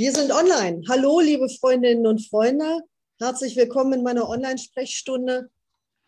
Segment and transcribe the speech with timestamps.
[0.00, 0.82] Wir sind online.
[0.88, 2.80] Hallo, liebe Freundinnen und Freunde.
[3.18, 5.50] Herzlich willkommen in meiner Online-Sprechstunde.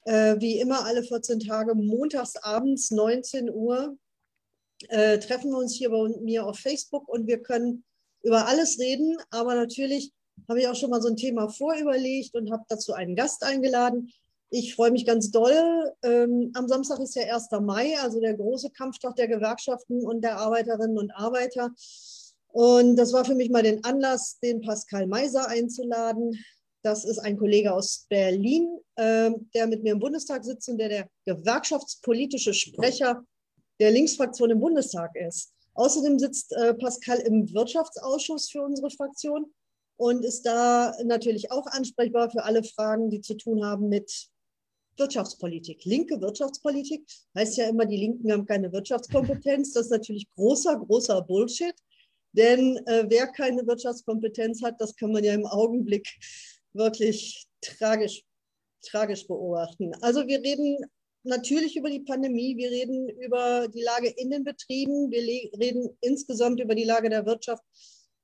[0.07, 3.99] Äh, wie immer alle 14 Tage, montags abends 19 Uhr,
[4.89, 7.85] äh, treffen wir uns hier bei mir auf Facebook und wir können
[8.23, 9.19] über alles reden.
[9.29, 10.11] Aber natürlich
[10.49, 14.11] habe ich auch schon mal so ein Thema vorüberlegt und habe dazu einen Gast eingeladen.
[14.49, 15.93] Ich freue mich ganz doll.
[16.02, 17.51] Ähm, am Samstag ist ja 1.
[17.61, 21.73] Mai, also der große Kampftag der Gewerkschaften und der Arbeiterinnen und Arbeiter.
[22.52, 26.38] Und das war für mich mal den Anlass, den Pascal Meiser einzuladen.
[26.83, 30.88] Das ist ein Kollege aus Berlin, äh, der mit mir im Bundestag sitzt und der
[30.88, 33.24] der gewerkschaftspolitische Sprecher
[33.80, 35.52] der Linksfraktion im Bundestag ist.
[35.74, 39.46] Außerdem sitzt äh, Pascal im Wirtschaftsausschuss für unsere Fraktion
[39.96, 44.29] und ist da natürlich auch ansprechbar für alle Fragen, die zu tun haben mit
[44.98, 45.84] Wirtschaftspolitik.
[45.87, 49.73] Linke Wirtschaftspolitik heißt ja immer, die Linken haben keine Wirtschaftskompetenz.
[49.73, 51.74] Das ist natürlich großer, großer Bullshit.
[52.33, 56.09] Denn äh, wer keine Wirtschaftskompetenz hat, das kann man ja im Augenblick
[56.73, 58.23] wirklich tragisch,
[58.83, 59.93] tragisch beobachten.
[60.01, 60.79] Also wir reden
[61.24, 66.61] natürlich über die Pandemie, wir reden über die Lage in den Betrieben, wir reden insgesamt
[66.61, 67.62] über die Lage der Wirtschaft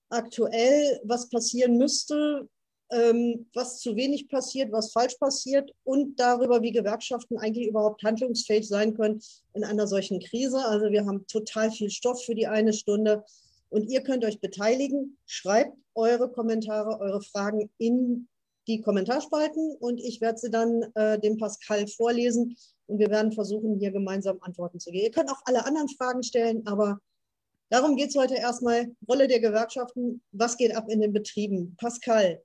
[0.09, 2.49] aktuell, was passieren müsste,
[2.91, 8.67] ähm, was zu wenig passiert, was falsch passiert und darüber, wie Gewerkschaften eigentlich überhaupt handlungsfähig
[8.67, 9.21] sein können
[9.55, 10.65] in einer solchen Krise.
[10.65, 13.25] Also wir haben total viel Stoff für die eine Stunde.
[13.71, 15.19] Und ihr könnt euch beteiligen.
[15.27, 18.29] Schreibt eure Kommentare, eure Fragen in
[18.69, 23.79] die Kommentarspalten und ich werde sie dann äh, dem Pascal vorlesen und wir werden versuchen,
[23.79, 25.05] hier gemeinsam Antworten zu geben.
[25.05, 27.01] Ihr könnt auch alle anderen Fragen stellen, aber
[27.71, 28.95] darum geht es heute erstmal.
[29.09, 31.77] Rolle der Gewerkschaften, was geht ab in den Betrieben?
[31.81, 32.43] Pascal,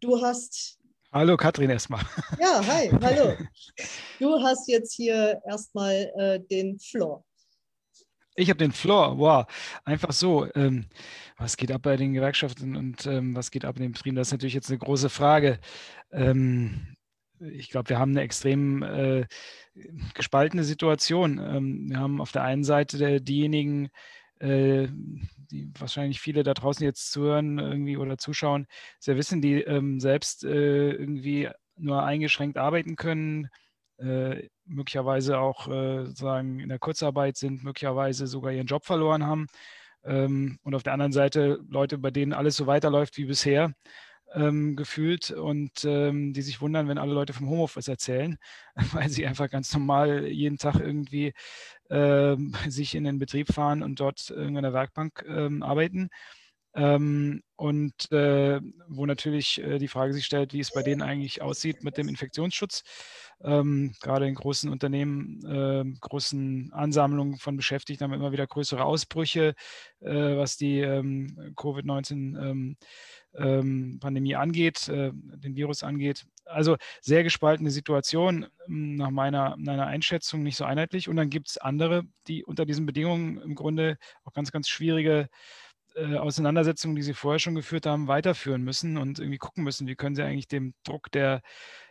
[0.00, 0.78] du hast.
[1.12, 2.02] Hallo Katrin erstmal.
[2.40, 3.34] Ja, hi, hallo.
[4.18, 7.24] Du hast jetzt hier erstmal äh, den Floor.
[8.34, 9.46] Ich habe den Floor, wow,
[9.84, 10.46] einfach so.
[10.54, 10.86] Ähm,
[11.36, 14.16] was geht ab bei den Gewerkschaften und ähm, was geht ab in den Betrieben?
[14.16, 15.58] Das ist natürlich jetzt eine große Frage.
[16.10, 16.96] Ähm,
[17.40, 19.26] ich glaube, wir haben eine extrem äh,
[20.14, 21.38] gespaltene Situation.
[21.38, 23.90] Ähm, wir haben auf der einen Seite diejenigen,
[24.40, 24.88] äh,
[25.50, 28.66] die wahrscheinlich viele da draußen jetzt zuhören irgendwie oder zuschauen,
[28.98, 33.48] sehr wissen, die ähm, selbst äh, irgendwie nur eingeschränkt arbeiten können,
[34.02, 39.46] äh, möglicherweise auch äh, sagen in der Kurzarbeit sind, möglicherweise sogar ihren Job verloren haben.
[40.04, 43.72] Ähm, und auf der anderen Seite Leute, bei denen alles so weiterläuft wie bisher.
[44.34, 48.38] Ähm, gefühlt und ähm, die sich wundern, wenn alle Leute vom Homeoffice erzählen,
[48.92, 51.34] weil sie einfach ganz normal jeden Tag irgendwie
[51.90, 56.08] ähm, sich in den Betrieb fahren und dort in einer Werkbank ähm, arbeiten.
[56.74, 61.42] Ähm, und äh, wo natürlich äh, die Frage sich stellt, wie es bei denen eigentlich
[61.42, 62.82] aussieht mit dem Infektionsschutz.
[63.44, 68.84] Ähm, gerade in großen Unternehmen, äh, großen Ansammlungen von Beschäftigten haben wir immer wieder größere
[68.84, 69.54] Ausbrüche,
[70.00, 76.24] äh, was die ähm, Covid-19-Pandemie ähm, ähm, angeht, äh, den Virus angeht.
[76.44, 81.08] Also sehr gespaltene Situation ähm, nach meiner, meiner Einschätzung, nicht so einheitlich.
[81.08, 85.22] Und dann gibt es andere, die unter diesen Bedingungen im Grunde auch ganz, ganz schwierige
[85.22, 85.28] äh,
[86.18, 90.14] Auseinandersetzungen, die sie vorher schon geführt haben, weiterführen müssen und irgendwie gucken müssen, wie können
[90.14, 91.42] sie eigentlich dem Druck der,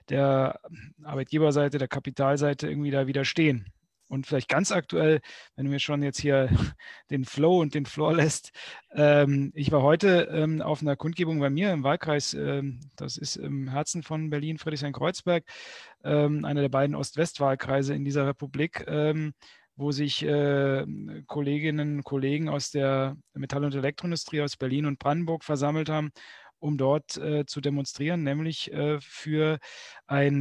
[0.10, 0.60] der
[1.04, 3.72] Arbeitgeberseite, der Kapitalseite irgendwie da widerstehen.
[4.12, 5.22] Und vielleicht ganz aktuell,
[5.56, 6.50] wenn du mir schon jetzt hier
[7.10, 8.52] den Flow und den Floor lässt.
[8.94, 13.38] Ähm, ich war heute ähm, auf einer Kundgebung bei mir im Wahlkreis, ähm, das ist
[13.38, 15.46] im Herzen von Berlin, Friedrichshain-Kreuzberg,
[16.04, 18.86] ähm, einer der beiden Ost-West-Wahlkreise in dieser Republik.
[19.82, 20.86] Wo sich äh,
[21.26, 26.12] Kolleginnen und Kollegen aus der Metall- und Elektroindustrie aus Berlin und Brandenburg versammelt haben,
[26.60, 29.58] um dort äh, zu demonstrieren, nämlich äh, für
[30.06, 30.40] ein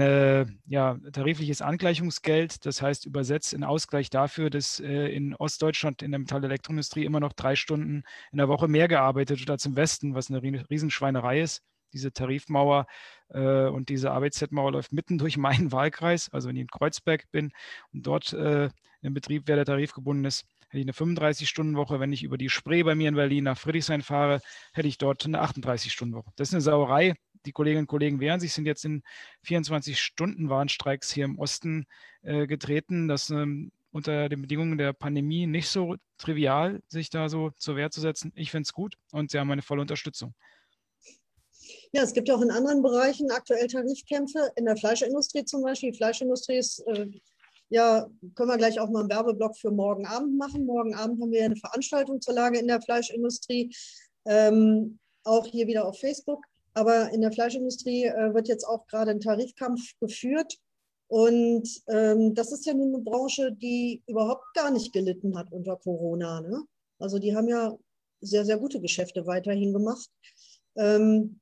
[0.66, 6.20] ja, tarifliches Angleichungsgeld, das heißt übersetzt in Ausgleich dafür, dass äh, in Ostdeutschland in der
[6.20, 8.02] Metall- und Elektroindustrie immer noch drei Stunden
[8.32, 11.62] in der Woche mehr gearbeitet wird als im Westen, was eine Riesenschweinerei ist.
[11.94, 12.86] Diese Tarifmauer
[13.30, 16.28] äh, und diese Arbeitszeitmauer läuft mitten durch meinen Wahlkreis.
[16.32, 17.52] Also wenn ich in Kreuzberg bin
[17.92, 18.68] und dort äh,
[19.02, 22.00] im Betrieb, wer der Tarif gebunden ist, hätte ich eine 35-Stunden-Woche.
[22.00, 24.40] Wenn ich über die Spree bei mir in Berlin nach Friedrichshain fahre,
[24.72, 26.30] hätte ich dort eine 38-Stunden-Woche.
[26.36, 27.14] Das ist eine Sauerei.
[27.46, 29.02] Die Kolleginnen und Kollegen wehren sich, sind jetzt in
[29.46, 31.86] 24-Stunden-Warnstreiks hier im Osten
[32.22, 33.08] äh, getreten.
[33.08, 37.90] Das ähm, unter den Bedingungen der Pandemie nicht so trivial, sich da so zur Wehr
[37.90, 38.32] zu setzen.
[38.34, 40.34] Ich finde es gut und sie haben meine volle Unterstützung.
[41.92, 45.90] Ja, es gibt auch in anderen Bereichen aktuell Tarifkämpfe, in der Fleischindustrie zum Beispiel.
[45.90, 47.08] Die Fleischindustrie ist, äh,
[47.68, 50.66] ja, können wir gleich auch mal einen Werbeblock für morgen Abend machen.
[50.66, 53.74] Morgen Abend haben wir eine Veranstaltung zur Lage in der Fleischindustrie,
[54.24, 56.44] ähm, auch hier wieder auf Facebook.
[56.74, 60.58] Aber in der Fleischindustrie äh, wird jetzt auch gerade ein Tarifkampf geführt.
[61.08, 65.76] Und ähm, das ist ja nun eine Branche, die überhaupt gar nicht gelitten hat unter
[65.76, 66.40] Corona.
[66.40, 66.62] Ne?
[67.00, 67.76] Also die haben ja
[68.20, 70.08] sehr, sehr gute Geschäfte weiterhin gemacht.
[70.76, 71.40] Ähm,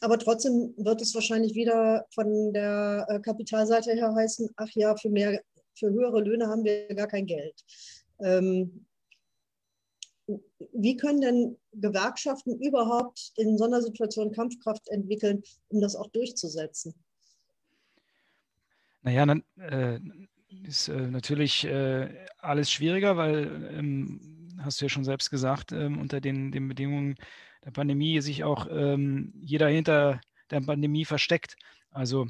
[0.00, 5.10] aber trotzdem wird es wahrscheinlich wieder von der äh, Kapitalseite her heißen, ach ja, für,
[5.10, 5.40] mehr,
[5.74, 7.64] für höhere Löhne haben wir gar kein Geld.
[8.20, 8.86] Ähm,
[10.72, 16.94] wie können denn Gewerkschaften überhaupt in so einer Situation Kampfkraft entwickeln, um das auch durchzusetzen?
[19.02, 20.00] Naja, dann äh,
[20.66, 25.98] ist äh, natürlich äh, alles schwieriger, weil, ähm, hast du ja schon selbst gesagt, ähm,
[25.98, 27.16] unter den, den Bedingungen
[27.68, 31.56] der Pandemie sich auch ähm, jeder hinter der Pandemie versteckt.
[31.90, 32.26] Also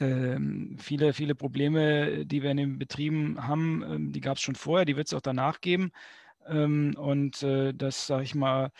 [0.00, 4.56] ähm, viele, viele Probleme, die wir in den Betrieben haben, ähm, die gab es schon
[4.56, 5.92] vorher, die wird es auch danach geben.
[6.48, 8.72] Ähm, und äh, das, sage ich mal,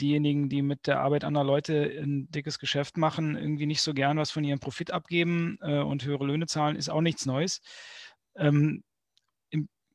[0.00, 4.16] diejenigen, die mit der Arbeit anderer Leute ein dickes Geschäft machen, irgendwie nicht so gern
[4.16, 7.60] was von ihrem Profit abgeben äh, und höhere Löhne zahlen, ist auch nichts Neues.
[8.36, 8.82] Ähm,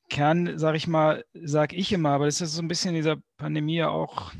[0.09, 3.17] Kern, sage ich mal, sage ich immer, aber das ist so ein bisschen in dieser
[3.37, 4.31] Pandemie auch,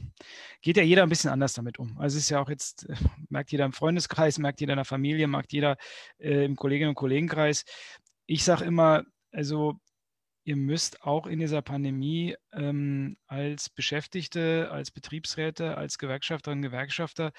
[0.62, 1.98] geht ja jeder ein bisschen anders damit um.
[1.98, 2.88] Also es ist ja auch jetzt,
[3.30, 5.77] merkt jeder im Freundeskreis, merkt jeder in der Familie, merkt jeder
[6.19, 7.66] äh, im Kolleginnen- und Kollegenkreis.
[8.25, 9.80] Ich sage immer, also
[10.44, 17.31] ihr müsst auch in dieser Pandemie ähm, als Beschäftigte, als Betriebsräte, als Gewerkschafterinnen, Gewerkschafter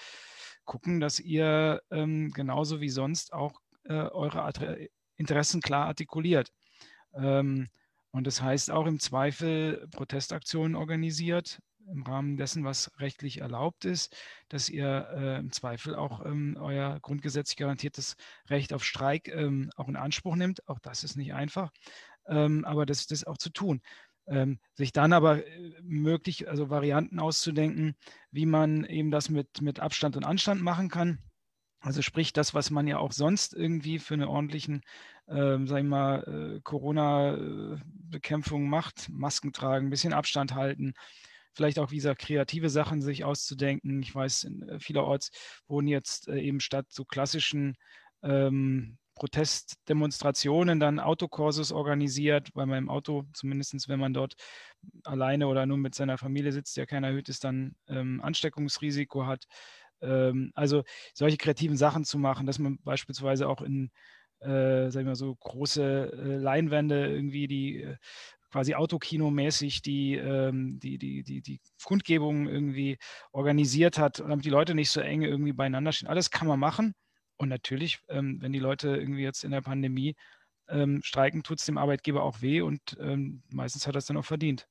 [0.64, 6.52] gucken, dass ihr ähm, genauso wie sonst auch äh, eure Interessen klar artikuliert.
[7.14, 7.68] Ähm,
[8.12, 14.14] und das heißt auch im Zweifel Protestaktionen organisiert, im Rahmen dessen, was rechtlich erlaubt ist,
[14.48, 18.16] dass ihr äh, im Zweifel auch ähm, euer grundgesetzlich garantiertes
[18.48, 20.68] Recht auf Streik ähm, auch in Anspruch nimmt.
[20.68, 21.72] Auch das ist nicht einfach
[22.30, 23.82] ähm, aber das, das auch zu tun.
[24.26, 27.96] Ähm, sich dann aber äh, möglich, also Varianten auszudenken,
[28.30, 31.18] wie man eben das mit, mit Abstand und Anstand machen kann.
[31.80, 34.82] Also sprich das, was man ja auch sonst irgendwie für eine ordentlichen,
[35.26, 40.92] äh, sag ich mal, äh, Corona-Bekämpfung macht, Masken tragen, ein bisschen Abstand halten,
[41.54, 44.02] vielleicht auch wieder kreative Sachen sich auszudenken.
[44.02, 45.30] Ich weiß, äh, vielerorts
[45.68, 47.76] wurden jetzt äh, eben statt so klassischen
[48.22, 54.34] ähm, Protestdemonstrationen dann Autokursus organisiert, weil man im Auto, zumindest wenn man dort
[55.04, 59.44] alleine oder nur mit seiner Familie sitzt, ja kein erhöhtes dann ähm, Ansteckungsrisiko hat.
[60.02, 63.90] Ähm, also solche kreativen Sachen zu machen, dass man beispielsweise auch in,
[64.40, 67.96] äh, sag ich mal, so große äh, Leinwände irgendwie die äh,
[68.50, 72.98] quasi Autokino-mäßig die, ähm, die, die, die, die Kundgebung irgendwie
[73.32, 76.08] organisiert hat, damit die Leute nicht so eng irgendwie beieinander stehen.
[76.08, 76.94] Alles kann man machen.
[77.36, 80.14] Und natürlich, ähm, wenn die Leute irgendwie jetzt in der Pandemie
[80.68, 84.16] ähm, streiken, tut es dem Arbeitgeber auch weh und ähm, meistens hat er es dann
[84.16, 84.68] auch verdient.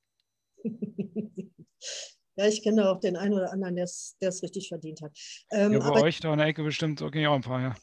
[2.40, 5.12] Ja, ich kenne auch den einen oder anderen, der es richtig verdient hat.
[5.52, 7.76] Ähm, ja, bei aber, euch da in der Ecke bestimmt, okay, auch ein paar, ja.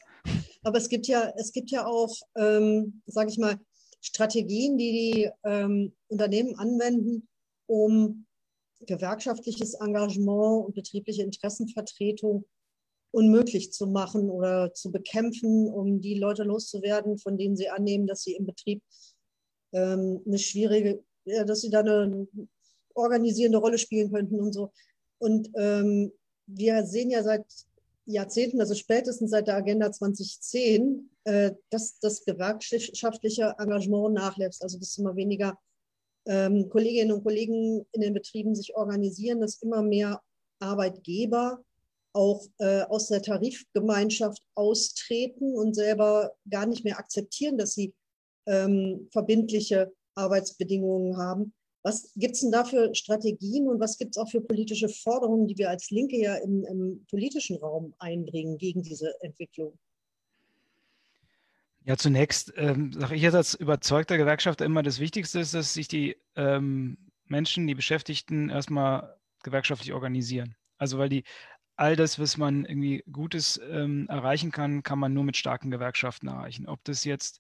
[0.64, 3.60] Aber es gibt ja, es gibt ja auch, ähm, sage ich mal,
[4.02, 7.28] Strategien, die die ähm, Unternehmen anwenden,
[7.68, 8.26] um
[8.80, 12.44] gewerkschaftliches Engagement und betriebliche Interessenvertretung
[13.12, 18.24] unmöglich zu machen oder zu bekämpfen, um die Leute loszuwerden, von denen sie annehmen, dass
[18.24, 18.82] sie im Betrieb
[19.72, 22.28] ähm, eine schwierige, ja, dass sie da eine
[22.98, 24.72] organisierende Rolle spielen könnten und so.
[25.20, 26.12] Und ähm,
[26.48, 27.46] wir sehen ja seit
[28.06, 34.98] Jahrzehnten, also spätestens seit der Agenda 2010, äh, dass das gewerkschaftliche Engagement nachlässt, also dass
[34.98, 35.58] immer weniger
[36.26, 40.22] ähm, Kolleginnen und Kollegen in den Betrieben sich organisieren, dass immer mehr
[40.60, 41.64] Arbeitgeber
[42.14, 47.94] auch äh, aus der Tarifgemeinschaft austreten und selber gar nicht mehr akzeptieren, dass sie
[48.48, 51.54] ähm, verbindliche Arbeitsbedingungen haben.
[51.88, 55.48] Was gibt es denn da für Strategien und was gibt es auch für politische Forderungen,
[55.48, 59.80] die wir als Linke ja im, im politischen Raum einbringen gegen diese Entwicklung?
[61.86, 65.88] Ja, zunächst ähm, sage ich jetzt als überzeugter Gewerkschafter immer, das Wichtigste ist, dass sich
[65.88, 70.58] die ähm, Menschen, die Beschäftigten erstmal gewerkschaftlich organisieren.
[70.78, 71.24] Also weil die
[71.78, 76.28] all das, was man irgendwie Gutes ähm, erreichen kann, kann man nur mit starken Gewerkschaften
[76.28, 76.68] erreichen.
[76.68, 77.40] Ob das jetzt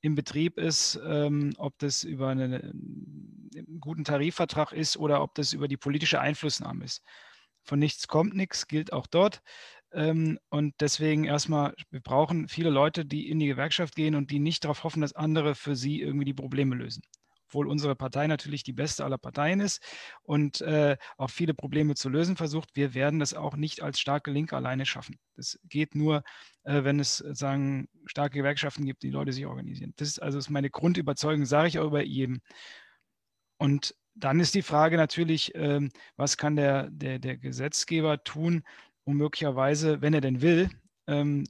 [0.00, 5.52] im Betrieb ist, ähm, ob das über eine, einen guten Tarifvertrag ist oder ob das
[5.52, 7.02] über die politische Einflussnahme ist.
[7.64, 9.42] Von nichts kommt nichts, gilt auch dort.
[9.92, 14.38] Ähm, und deswegen erstmal, wir brauchen viele Leute, die in die Gewerkschaft gehen und die
[14.38, 17.02] nicht darauf hoffen, dass andere für sie irgendwie die Probleme lösen
[17.46, 19.82] obwohl unsere Partei natürlich die beste aller Parteien ist
[20.22, 22.70] und äh, auch viele Probleme zu lösen versucht.
[22.74, 25.18] Wir werden das auch nicht als starke Linke alleine schaffen.
[25.34, 26.22] Das geht nur,
[26.64, 29.94] äh, wenn es äh, sagen starke Gewerkschaften gibt, die Leute sich organisieren.
[29.96, 32.40] Das ist also meine Grundüberzeugung, sage ich auch über jedem.
[33.58, 38.62] Und dann ist die Frage natürlich, ähm, was kann der, der, der Gesetzgeber tun,
[39.04, 40.70] um möglicherweise, wenn er denn will,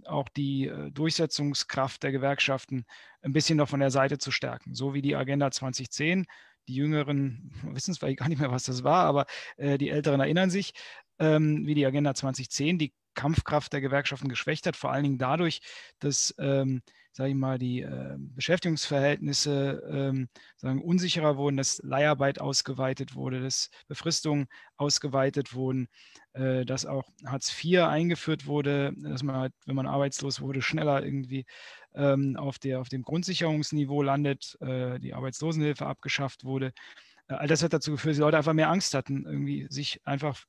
[0.05, 2.85] auch die äh, Durchsetzungskraft der Gewerkschaften
[3.23, 4.75] ein bisschen noch von der Seite zu stärken.
[4.75, 6.27] So wie die Agenda 2010,
[6.69, 10.21] die Jüngeren wissen es vielleicht gar nicht mehr, was das war, aber äh, die Älteren
[10.21, 10.73] erinnern sich,
[11.19, 15.61] ähm, wie die Agenda 2010 die Kampfkraft der Gewerkschaften geschwächt hat, vor allen Dingen dadurch,
[15.99, 16.83] dass ähm,
[17.17, 23.71] sage ich mal, die äh, Beschäftigungsverhältnisse ähm, sagen, unsicherer wurden, dass Leiharbeit ausgeweitet wurde, dass
[23.89, 25.89] Befristungen ausgeweitet wurden,
[26.35, 31.03] äh, dass auch Hartz IV eingeführt wurde, dass man halt, wenn man arbeitslos wurde, schneller
[31.03, 31.47] irgendwie
[31.95, 36.75] ähm, auf, der, auf dem Grundsicherungsniveau landet, äh, die Arbeitslosenhilfe abgeschafft wurde.
[37.29, 40.01] Äh, all das hat dazu geführt, dass die Leute einfach mehr Angst hatten, irgendwie sich
[40.05, 40.45] einfach,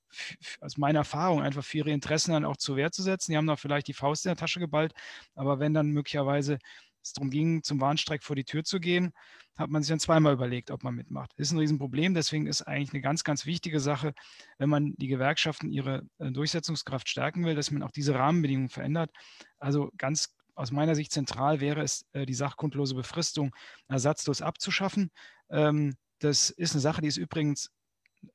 [0.61, 3.31] aus meiner Erfahrung, einfach für ihre Interessen dann auch zur Wehr zu setzen.
[3.31, 4.93] Die haben da vielleicht die Faust in der Tasche geballt,
[5.35, 6.59] aber wenn dann möglicherweise
[7.01, 9.13] es darum ging, zum Warnstreik vor die Tür zu gehen,
[9.57, 11.33] hat man sich dann zweimal überlegt, ob man mitmacht.
[11.35, 14.13] Ist ein Riesenproblem, deswegen ist eigentlich eine ganz, ganz wichtige Sache,
[14.57, 19.11] wenn man die Gewerkschaften ihre äh, Durchsetzungskraft stärken will, dass man auch diese Rahmenbedingungen verändert.
[19.57, 23.55] Also ganz aus meiner Sicht zentral wäre es, äh, die sachgrundlose Befristung
[23.87, 25.11] ersatzlos abzuschaffen.
[25.49, 27.71] Ähm, das ist eine Sache, die ist übrigens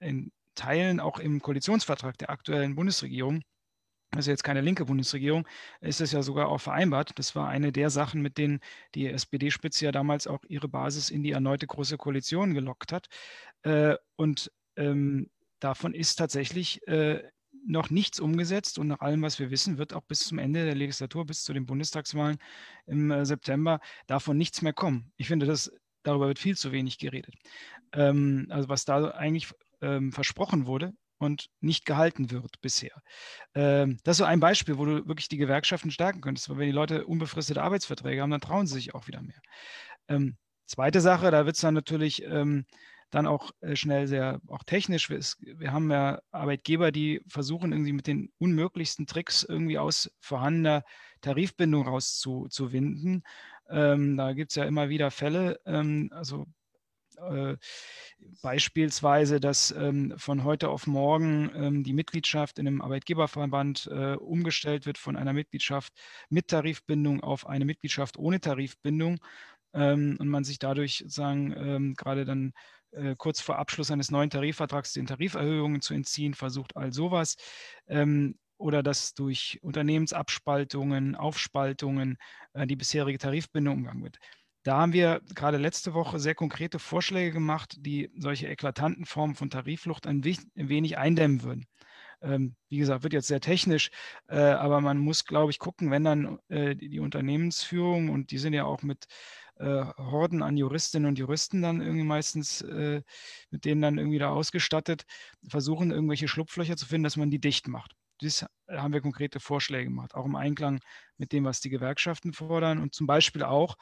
[0.00, 3.42] in Teilen auch im Koalitionsvertrag der aktuellen Bundesregierung,
[4.14, 5.48] also jetzt keine linke Bundesregierung,
[5.80, 7.12] ist das ja sogar auch vereinbart.
[7.18, 8.60] Das war eine der Sachen, mit denen
[8.94, 13.06] die SPD-Spitze ja damals auch ihre Basis in die erneute große Koalition gelockt hat.
[13.62, 17.22] Äh, und ähm, davon ist tatsächlich äh,
[17.64, 20.74] noch nichts umgesetzt und nach allem, was wir wissen, wird auch bis zum Ende der
[20.74, 22.36] Legislatur, bis zu den Bundestagswahlen
[22.86, 25.12] im äh, September davon nichts mehr kommen.
[25.16, 27.34] Ich finde, das darüber wird viel zu wenig geredet.
[27.92, 29.48] Ähm, also was da eigentlich
[29.80, 33.02] ähm, versprochen wurde und nicht gehalten wird bisher.
[33.54, 36.66] Ähm, das ist so ein Beispiel, wo du wirklich die Gewerkschaften stärken könntest, weil wenn
[36.66, 39.40] die Leute unbefristete Arbeitsverträge haben, dann trauen sie sich auch wieder mehr.
[40.08, 42.66] Ähm, zweite Sache, da wird es dann natürlich ähm,
[43.12, 45.10] dann auch äh, schnell sehr auch technisch.
[45.10, 50.82] Wir, haben ja Arbeitgeber, die versuchen irgendwie mit den unmöglichsten Tricks irgendwie aus vorhandener
[51.20, 53.22] Tarifbindung rauszuwinden.
[53.68, 56.46] Ähm, da gibt es ja immer wieder Fälle, ähm, also
[57.18, 57.56] äh,
[58.42, 64.86] beispielsweise, dass ähm, von heute auf morgen ähm, die Mitgliedschaft in einem Arbeitgeberverband äh, umgestellt
[64.86, 65.92] wird von einer Mitgliedschaft
[66.30, 69.18] mit Tarifbindung auf eine Mitgliedschaft ohne Tarifbindung
[69.74, 72.52] ähm, und man sich dadurch sozusagen ähm, gerade dann
[72.92, 77.36] äh, kurz vor Abschluss eines neuen Tarifvertrags den Tariferhöhungen zu entziehen versucht, all sowas.
[78.62, 82.16] Oder dass durch Unternehmensabspaltungen, Aufspaltungen
[82.52, 84.18] äh, die bisherige Tarifbindung umgangen wird.
[84.62, 89.50] Da haben wir gerade letzte Woche sehr konkrete Vorschläge gemacht, die solche eklatanten Formen von
[89.50, 91.66] Tariflucht ein wenig eindämmen würden.
[92.22, 93.90] Ähm, wie gesagt, wird jetzt sehr technisch,
[94.28, 98.38] äh, aber man muss, glaube ich, gucken, wenn dann äh, die, die, Unternehmensführung und die
[98.38, 99.06] sind ja auch mit
[99.56, 103.02] äh, Horden an Juristinnen und Juristen dann irgendwie meistens äh,
[103.50, 105.04] mit denen dann irgendwie da ausgestattet,
[105.48, 109.84] versuchen irgendwelche Schlupflöcher zu finden, dass man die dicht macht das haben wir konkrete Vorschläge
[109.84, 110.80] gemacht, auch im Einklang
[111.16, 113.76] mit dem, was die Gewerkschaften fordern und zum Beispiel auch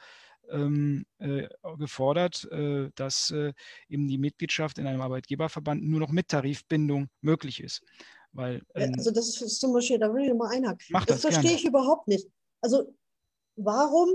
[0.49, 3.53] ähm, äh, gefordert, äh, dass äh,
[3.87, 7.81] eben die Mitgliedschaft in einem Arbeitgeberverband nur noch mit Tarifbindung möglich ist.
[8.33, 10.85] Weil, ähm, also das ist zum Beispiel, da will ich nochmal einhaken.
[10.91, 11.57] Das, das verstehe gerne.
[11.57, 12.27] ich überhaupt nicht.
[12.61, 12.93] Also
[13.55, 14.09] warum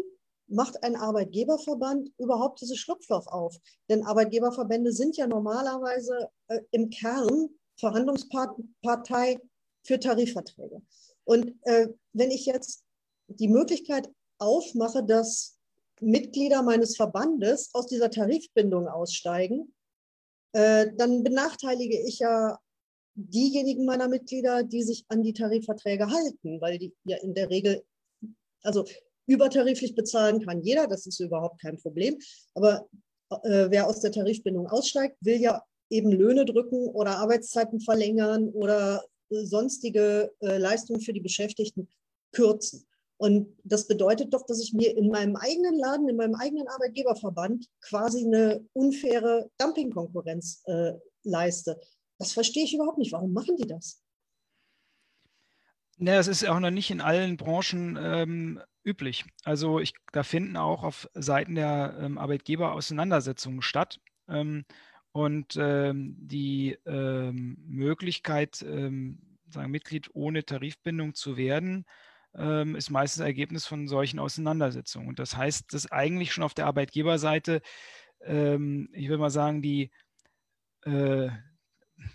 [0.49, 3.56] macht ein Arbeitgeberverband überhaupt dieses Schlupfloch auf?
[3.88, 9.38] Denn Arbeitgeberverbände sind ja normalerweise äh, im Kern Verhandlungspartei
[9.87, 10.83] für Tarifverträge.
[11.25, 12.85] Und äh, wenn ich jetzt
[13.28, 15.57] die Möglichkeit aufmache, dass
[16.00, 19.75] Mitglieder meines Verbandes aus dieser Tarifbindung aussteigen,
[20.52, 22.59] äh, dann benachteilige ich ja
[23.14, 27.83] diejenigen meiner Mitglieder, die sich an die Tarifverträge halten, weil die ja in der Regel,
[28.62, 28.85] also
[29.26, 32.19] übertariflich bezahlen kann jeder, das ist überhaupt kein Problem.
[32.55, 32.87] Aber
[33.31, 39.05] äh, wer aus der Tarifbindung aussteigt, will ja eben Löhne drücken oder Arbeitszeiten verlängern oder
[39.30, 41.88] sonstige äh, Leistungen für die Beschäftigten
[42.33, 42.87] kürzen.
[43.18, 47.66] Und das bedeutet doch, dass ich mir in meinem eigenen Laden, in meinem eigenen Arbeitgeberverband
[47.80, 50.92] quasi eine unfaire Dumpingkonkurrenz äh,
[51.23, 51.80] leiste.
[52.18, 53.12] Das verstehe ich überhaupt nicht.
[53.12, 54.02] Warum machen die das?
[55.99, 59.25] Ja, es ist auch noch nicht in allen Branchen ähm, üblich.
[59.45, 63.99] Also ich, da finden auch auf Seiten der ähm, Arbeitgeber Auseinandersetzungen statt.
[64.28, 64.66] Ähm,
[65.16, 69.18] und ähm, die ähm, Möglichkeit, ähm,
[69.49, 71.87] sagen, Mitglied ohne Tarifbindung zu werden,
[72.35, 75.08] ähm, ist meistens Ergebnis von solchen Auseinandersetzungen.
[75.08, 77.62] Und das heißt, dass eigentlich schon auf der Arbeitgeberseite,
[78.26, 79.90] ähm, ich will mal sagen, die,
[80.85, 81.30] äh,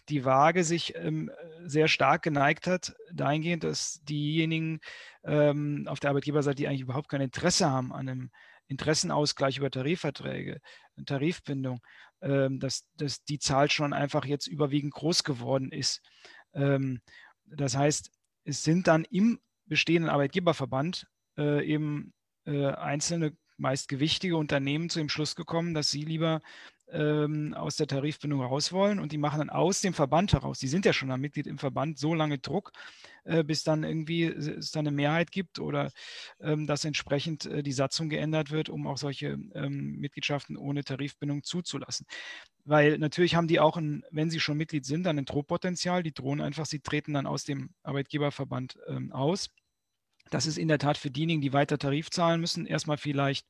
[0.10, 1.32] die Waage sich ähm,
[1.66, 4.80] sehr stark geneigt hat, dahingehend, dass diejenigen
[5.24, 8.32] auf der Arbeitgeberseite, die eigentlich überhaupt kein Interesse haben an einem
[8.68, 10.62] Interessenausgleich über Tarifverträge,
[11.06, 11.82] Tarifbindung, ähm,
[12.22, 16.02] dass, dass die Zahl schon einfach jetzt überwiegend groß geworden ist.
[16.54, 17.02] Ähm,
[17.46, 18.12] das heißt,
[18.44, 22.14] es sind dann im bestehenden Arbeitgeberverband äh, eben
[22.46, 26.42] äh, einzelne, meist gewichtige Unternehmen zu dem Schluss gekommen, dass sie lieber
[26.92, 30.68] ähm, aus der Tarifbindung raus wollen und die machen dann aus dem Verband heraus, die
[30.68, 32.72] sind ja schon ein Mitglied im Verband, so lange Druck,
[33.24, 35.92] äh, bis dann irgendwie es dann eine Mehrheit gibt oder
[36.40, 41.44] ähm, dass entsprechend äh, die Satzung geändert wird, um auch solche ähm, Mitgliedschaften ohne Tarifbindung
[41.44, 42.06] zuzulassen.
[42.66, 46.04] Weil natürlich haben die auch, ein, wenn sie schon Mitglied sind, dann ein Drohpotenzial.
[46.04, 49.50] Die drohen einfach, sie treten dann aus dem Arbeitgeberverband ähm, aus.
[50.30, 53.48] Das ist in der Tat für diejenigen, die weiter Tarif zahlen müssen, erstmal vielleicht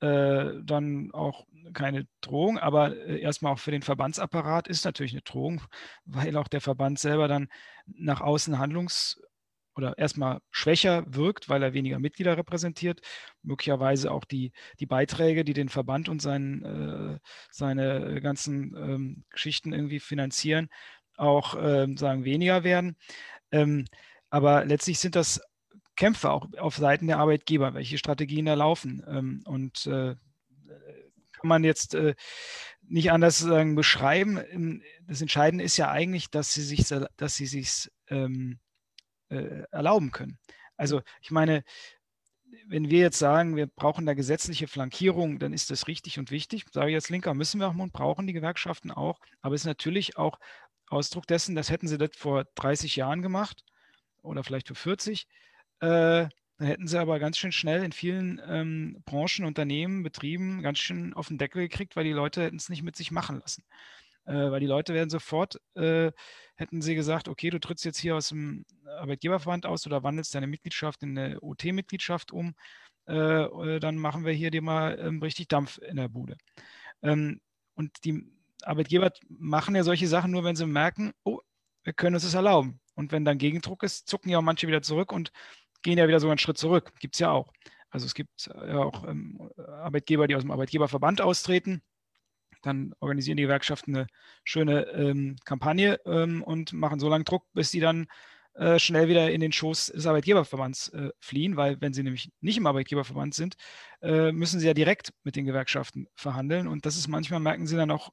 [0.00, 5.22] äh, dann auch keine Drohung, aber äh, erstmal auch für den Verbandsapparat ist natürlich eine
[5.22, 5.62] Drohung,
[6.04, 7.48] weil auch der Verband selber dann
[7.86, 9.20] nach außen handlungs-
[9.74, 13.00] oder erstmal schwächer wirkt, weil er weniger Mitglieder repräsentiert,
[13.42, 17.18] möglicherweise auch die, die Beiträge, die den Verband und sein, äh,
[17.50, 20.68] seine ganzen ähm, Geschichten irgendwie finanzieren,
[21.16, 22.96] auch ähm, sagen weniger werden.
[23.50, 23.84] Ähm,
[24.30, 25.40] aber letztlich sind das
[25.96, 29.02] Kämpfe auch auf Seiten der Arbeitgeber, welche Strategien da laufen.
[29.08, 30.14] Ähm, und äh,
[31.36, 32.14] kann man jetzt äh,
[32.82, 34.38] nicht anders sagen, beschreiben.
[34.50, 36.86] Ähm, das Entscheidende ist ja eigentlich, dass sie sich,
[37.16, 38.58] dass sie sich ähm,
[39.28, 40.38] äh, erlauben können.
[40.76, 41.64] Also ich meine,
[42.68, 46.64] wenn wir jetzt sagen, wir brauchen da gesetzliche Flankierung, dann ist das richtig und wichtig.
[46.72, 49.20] Sage ich jetzt Linker, müssen wir auch und brauchen die Gewerkschaften auch.
[49.40, 50.38] Aber es ist natürlich auch
[50.88, 53.64] Ausdruck dessen, das hätten sie das vor 30 Jahren gemacht
[54.22, 55.26] oder vielleicht vor 40
[55.80, 56.28] äh,
[56.58, 61.12] dann hätten sie aber ganz schön schnell in vielen ähm, Branchen, Unternehmen, Betrieben ganz schön
[61.12, 63.62] auf den Deckel gekriegt, weil die Leute hätten es nicht mit sich machen lassen.
[64.24, 66.12] Äh, weil die Leute werden sofort, äh,
[66.56, 68.64] hätten sie gesagt, okay, du trittst jetzt hier aus dem
[68.98, 72.54] Arbeitgeberverband aus oder wandelst deine Mitgliedschaft in eine OT-Mitgliedschaft um,
[73.06, 76.36] äh, äh, dann machen wir hier dir mal ähm, richtig Dampf in der Bude.
[77.02, 77.40] Ähm,
[77.74, 78.24] und die
[78.62, 81.40] Arbeitgeber machen ja solche Sachen nur, wenn sie merken, oh,
[81.84, 82.80] wir können uns das erlauben.
[82.94, 85.30] Und wenn dann Gegendruck ist, zucken ja auch manche wieder zurück und
[85.86, 86.92] gehen ja wieder so einen Schritt zurück.
[86.98, 87.52] Gibt es ja auch.
[87.90, 91.80] Also es gibt ja auch ähm, Arbeitgeber, die aus dem Arbeitgeberverband austreten.
[92.62, 94.06] Dann organisieren die Gewerkschaften eine
[94.42, 98.08] schöne ähm, Kampagne ähm, und machen so lange Druck, bis sie dann
[98.54, 102.56] äh, schnell wieder in den Schoß des Arbeitgeberverbands äh, fliehen, weil wenn sie nämlich nicht
[102.56, 103.54] im Arbeitgeberverband sind,
[104.02, 106.66] äh, müssen sie ja direkt mit den Gewerkschaften verhandeln.
[106.66, 108.10] Und das ist manchmal, merken sie dann auch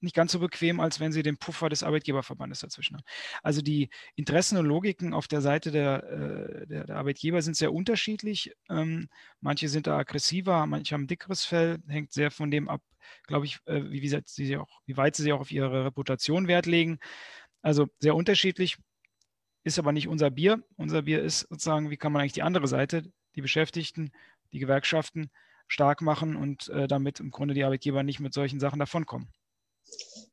[0.00, 3.04] nicht ganz so bequem, als wenn sie den Puffer des Arbeitgeberverbandes dazwischen haben.
[3.42, 7.72] Also die Interessen und Logiken auf der Seite der, äh, der, der Arbeitgeber sind sehr
[7.72, 8.52] unterschiedlich.
[8.68, 9.08] Ähm,
[9.40, 12.82] manche sind da aggressiver, manche haben dickeres Fell, hängt sehr von dem ab,
[13.26, 16.66] glaube ich, äh, wie, wie, sie auch, wie weit sie auch auf ihre Reputation Wert
[16.66, 16.98] legen.
[17.62, 18.76] Also sehr unterschiedlich,
[19.66, 20.62] ist aber nicht unser Bier.
[20.76, 23.02] Unser Bier ist sozusagen, wie kann man eigentlich die andere Seite,
[23.34, 24.12] die Beschäftigten,
[24.52, 25.30] die Gewerkschaften
[25.66, 29.28] stark machen und äh, damit im Grunde die Arbeitgeber nicht mit solchen Sachen davonkommen.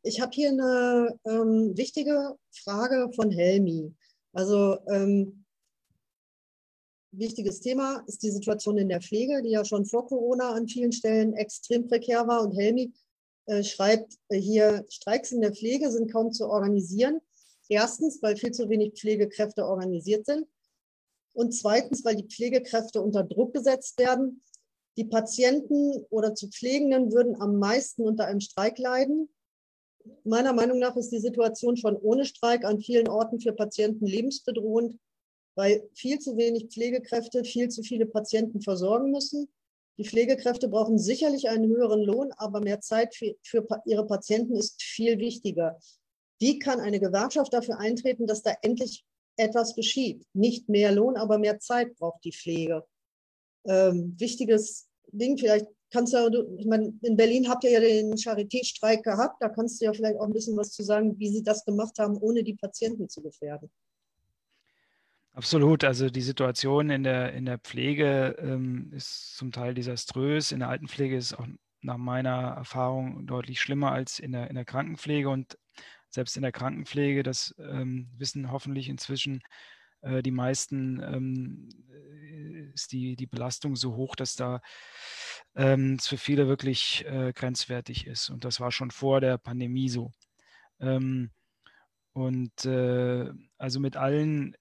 [0.03, 3.93] Ich habe hier eine ähm, wichtige Frage von Helmi.
[4.33, 5.45] Also ähm,
[7.11, 10.91] wichtiges Thema ist die Situation in der Pflege, die ja schon vor Corona an vielen
[10.91, 12.41] Stellen extrem prekär war.
[12.41, 12.91] Und Helmi
[13.45, 17.21] äh, schreibt hier, Streiks in der Pflege sind kaum zu organisieren.
[17.69, 20.47] Erstens, weil viel zu wenig Pflegekräfte organisiert sind.
[21.33, 24.41] Und zweitens, weil die Pflegekräfte unter Druck gesetzt werden.
[24.97, 29.29] Die Patienten oder zu Pflegenden würden am meisten unter einem Streik leiden
[30.23, 34.97] meiner Meinung nach ist die Situation schon ohne Streik an vielen Orten für Patienten lebensbedrohend,
[35.55, 39.47] weil viel zu wenig Pflegekräfte viel zu viele Patienten versorgen müssen.
[39.97, 44.81] Die Pflegekräfte brauchen sicherlich einen höheren Lohn, aber mehr Zeit für, für ihre Patienten ist
[44.81, 45.79] viel wichtiger.
[46.39, 49.05] Wie kann eine Gewerkschaft dafür eintreten, dass da endlich
[49.37, 50.25] etwas geschieht?
[50.33, 52.83] Nicht mehr Lohn, aber mehr Zeit braucht die Pflege.
[53.65, 56.27] Ähm, wichtiges Ding, vielleicht kannst ja,
[56.58, 60.19] ich meine, in Berlin habt ihr ja den Charité-Streik gehabt, da kannst du ja vielleicht
[60.19, 63.21] auch ein bisschen was zu sagen, wie sie das gemacht haben, ohne die Patienten zu
[63.21, 63.69] gefährden.
[65.34, 65.84] Absolut.
[65.84, 70.51] Also die Situation in der, in der Pflege ähm, ist zum Teil desaströs.
[70.51, 71.47] In der Altenpflege ist auch
[71.82, 75.29] nach meiner Erfahrung deutlich schlimmer als in der, in der Krankenpflege.
[75.29, 75.58] Und
[76.10, 79.41] selbst in der Krankenpflege, das ähm, wissen hoffentlich inzwischen
[80.03, 81.69] die meisten, ähm,
[82.73, 84.61] ist die, die Belastung so hoch, dass da
[85.55, 88.29] ähm, es für viele wirklich äh, grenzwertig ist.
[88.29, 90.11] Und das war schon vor der Pandemie so.
[90.79, 91.31] Ähm,
[92.13, 94.55] und äh, also mit allen,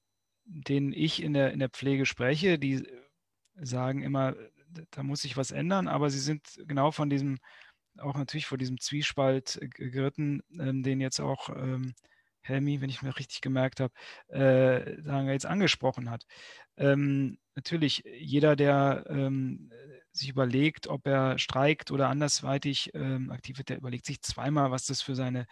[0.44, 2.86] denen ich in der, in der Pflege spreche, die
[3.54, 4.34] sagen immer,
[4.90, 7.38] da muss sich was ändern, aber sie sind genau von diesem,
[7.98, 11.94] auch natürlich vor diesem Zwiespalt geritten, ähm, den jetzt auch ähm,
[12.42, 13.92] Helmi, wenn ich mir richtig gemerkt habe,
[14.28, 16.24] äh, sagen wir jetzt angesprochen hat.
[16.76, 19.70] Ähm, natürlich, jeder, der ähm,
[20.12, 24.86] sich überlegt, ob er streikt oder andersweitig ähm, aktiv wird, der überlegt sich zweimal, was
[24.86, 25.46] das für seine,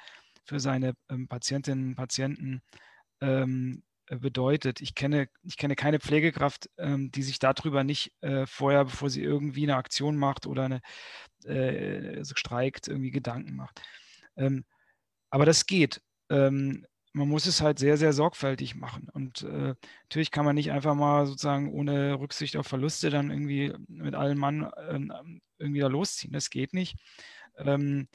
[0.44, 2.62] für seine ähm, Patientinnen und Patienten
[3.20, 4.80] ähm, äh, bedeutet.
[4.80, 9.22] Ich kenne, ich kenne keine Pflegekraft, ähm, die sich darüber nicht äh, vorher, bevor sie
[9.22, 10.80] irgendwie eine Aktion macht oder eine,
[11.44, 13.80] äh, also streikt, irgendwie Gedanken macht.
[15.30, 16.00] Aber das geht.
[16.30, 19.08] Ähm, man muss es halt sehr, sehr sorgfältig machen.
[19.12, 23.74] Und äh, natürlich kann man nicht einfach mal sozusagen ohne Rücksicht auf Verluste dann irgendwie
[23.88, 26.32] mit allem Mann ähm, irgendwie da losziehen.
[26.32, 26.96] Das geht nicht.
[27.58, 28.08] Ähm,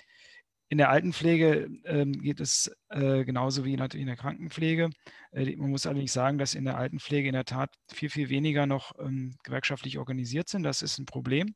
[0.70, 4.90] in der Altenpflege ähm, geht es äh, genauso wie natürlich in der Krankenpflege.
[5.32, 8.66] Äh, man muss allerdings sagen, dass in der Altenpflege in der Tat viel, viel weniger
[8.66, 10.64] noch ähm, gewerkschaftlich organisiert sind.
[10.64, 11.54] Das ist ein Problem.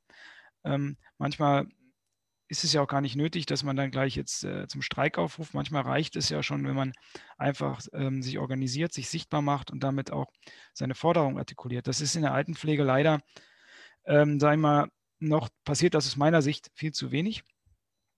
[0.63, 1.67] Ähm, manchmal
[2.49, 5.19] ist es ja auch gar nicht nötig, dass man dann gleich jetzt äh, zum Streik
[5.19, 5.53] aufruft.
[5.53, 6.93] Manchmal reicht es ja schon, wenn man
[7.37, 10.33] einfach ähm, sich organisiert, sich sichtbar macht und damit auch
[10.73, 11.87] seine Forderung artikuliert.
[11.87, 13.21] Das ist in der Altenpflege leider,
[14.05, 14.87] ähm, sagen wir mal,
[15.19, 17.43] noch passiert das aus meiner Sicht viel zu wenig.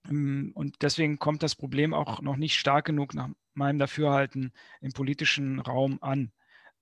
[0.10, 4.94] Ähm, und deswegen kommt das Problem auch noch nicht stark genug nach meinem Dafürhalten im
[4.94, 6.32] politischen Raum an.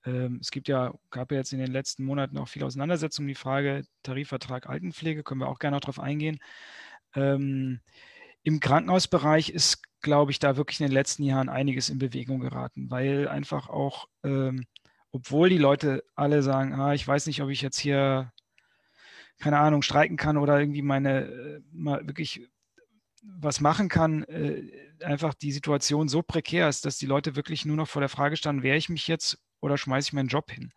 [0.05, 3.35] Ähm, es gibt ja, gab ja jetzt in den letzten Monaten auch viel Auseinandersetzung die
[3.35, 6.39] Frage Tarifvertrag Altenpflege, können wir auch gerne noch darauf eingehen.
[7.15, 7.81] Ähm,
[8.43, 12.89] Im Krankenhausbereich ist, glaube ich, da wirklich in den letzten Jahren einiges in Bewegung geraten,
[12.89, 14.65] weil einfach auch, ähm,
[15.11, 18.31] obwohl die Leute alle sagen, ah, ich weiß nicht, ob ich jetzt hier,
[19.39, 22.47] keine Ahnung, streiken kann oder irgendwie meine, äh, mal wirklich
[23.23, 24.71] was machen kann, äh,
[25.03, 28.37] einfach die Situation so prekär ist, dass die Leute wirklich nur noch vor der Frage
[28.37, 30.71] standen, wehre ich mich jetzt oder schmeiße ich meinen Job hin?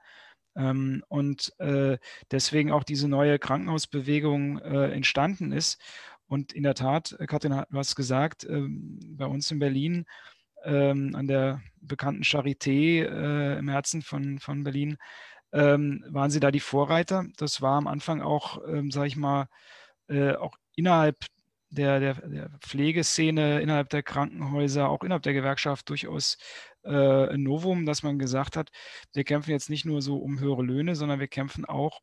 [0.57, 1.99] Ähm, und äh,
[2.31, 5.81] deswegen auch diese neue Krankenhausbewegung äh, entstanden ist.
[6.33, 10.07] Und in der Tat, äh, Katrin hat was gesagt, ähm, bei uns in Berlin
[10.65, 14.97] ähm, an der bekannten Charité äh, im Herzen von, von Berlin
[15.53, 17.27] ähm, waren sie da die Vorreiter.
[17.37, 19.49] Das war am Anfang auch, ähm, sage ich mal,
[20.09, 21.19] äh, auch innerhalb
[21.69, 26.39] der, der, der, Pflegeszene, innerhalb der Krankenhäuser, auch innerhalb der Gewerkschaft durchaus
[26.85, 28.73] ein Novum, dass man gesagt hat,
[29.13, 32.01] wir kämpfen jetzt nicht nur so um höhere Löhne, sondern wir kämpfen auch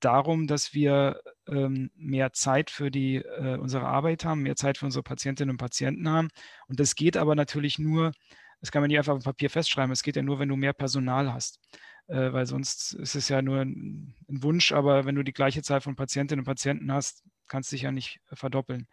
[0.00, 4.86] darum, dass wir ähm, mehr Zeit für die, äh, unsere Arbeit haben, mehr Zeit für
[4.86, 6.28] unsere Patientinnen und Patienten haben.
[6.68, 8.12] Und das geht aber natürlich nur,
[8.60, 10.72] das kann man nicht einfach auf Papier festschreiben, es geht ja nur, wenn du mehr
[10.72, 11.60] Personal hast.
[12.08, 15.62] Äh, weil sonst ist es ja nur ein, ein, Wunsch, aber wenn du die gleiche
[15.62, 18.88] Zahl von Patientinnen und Patienten hast, kannst du dich ja nicht verdoppeln.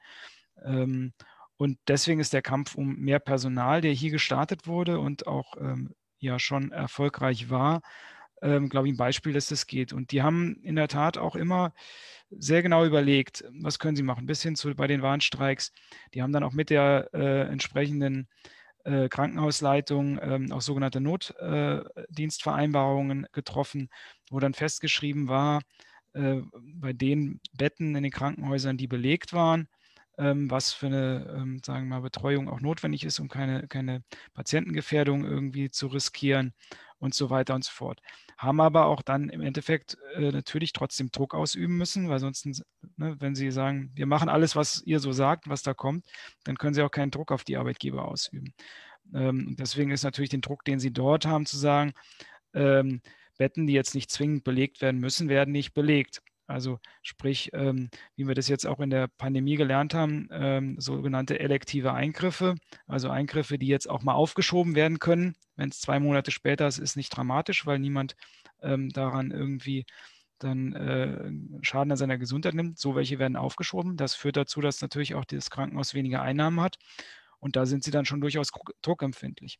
[0.64, 1.14] Ähm,
[1.58, 5.96] und deswegen ist der Kampf um mehr Personal, der hier gestartet wurde und auch ähm,
[6.20, 7.82] ja schon erfolgreich war,
[8.42, 9.94] ähm, glaube ich, ein Beispiel, dass das geht.
[9.94, 11.74] Und die haben in der Tat auch immer
[12.30, 15.72] sehr genau überlegt, was können sie machen, bis hin zu bei den Warnstreiks.
[16.14, 18.28] Die haben dann auch mit der äh, entsprechenden
[18.84, 23.90] äh, Krankenhausleitung ähm, auch sogenannte Notdienstvereinbarungen äh, getroffen,
[24.30, 25.62] wo dann festgeschrieben war,
[26.14, 29.68] äh, bei den Betten in den Krankenhäusern, die belegt waren,
[30.18, 34.04] ähm, was für eine, ähm, sagen wir mal, Betreuung auch notwendig ist, um keine, keine
[34.34, 36.54] Patientengefährdung irgendwie zu riskieren
[37.00, 38.02] und so weiter und so fort.
[38.38, 43.16] Haben aber auch dann im Endeffekt äh, natürlich trotzdem Druck ausüben müssen, weil sonst, ne,
[43.20, 46.06] wenn sie sagen, wir machen alles, was ihr so sagt, was da kommt,
[46.44, 48.54] dann können sie auch keinen Druck auf die Arbeitgeber ausüben.
[49.14, 51.94] Ähm, deswegen ist natürlich den Druck, den sie dort haben, zu sagen,
[52.54, 53.02] ähm,
[53.38, 56.22] Betten, die jetzt nicht zwingend belegt werden müssen, werden nicht belegt.
[56.48, 61.40] Also sprich, ähm, wie wir das jetzt auch in der Pandemie gelernt haben, ähm, sogenannte
[61.40, 62.56] elektive Eingriffe,
[62.88, 65.36] also Eingriffe, die jetzt auch mal aufgeschoben werden können.
[65.58, 68.16] Wenn es zwei Monate später ist, ist nicht dramatisch, weil niemand
[68.62, 69.86] ähm, daran irgendwie
[70.40, 72.80] dann äh, Schaden an seiner Gesundheit nimmt.
[72.80, 73.98] So welche werden aufgeschoben.
[73.98, 76.78] Das führt dazu, dass natürlich auch das Krankenhaus weniger Einnahmen hat.
[77.40, 78.50] Und da sind sie dann schon durchaus
[78.82, 79.60] druckempfindlich.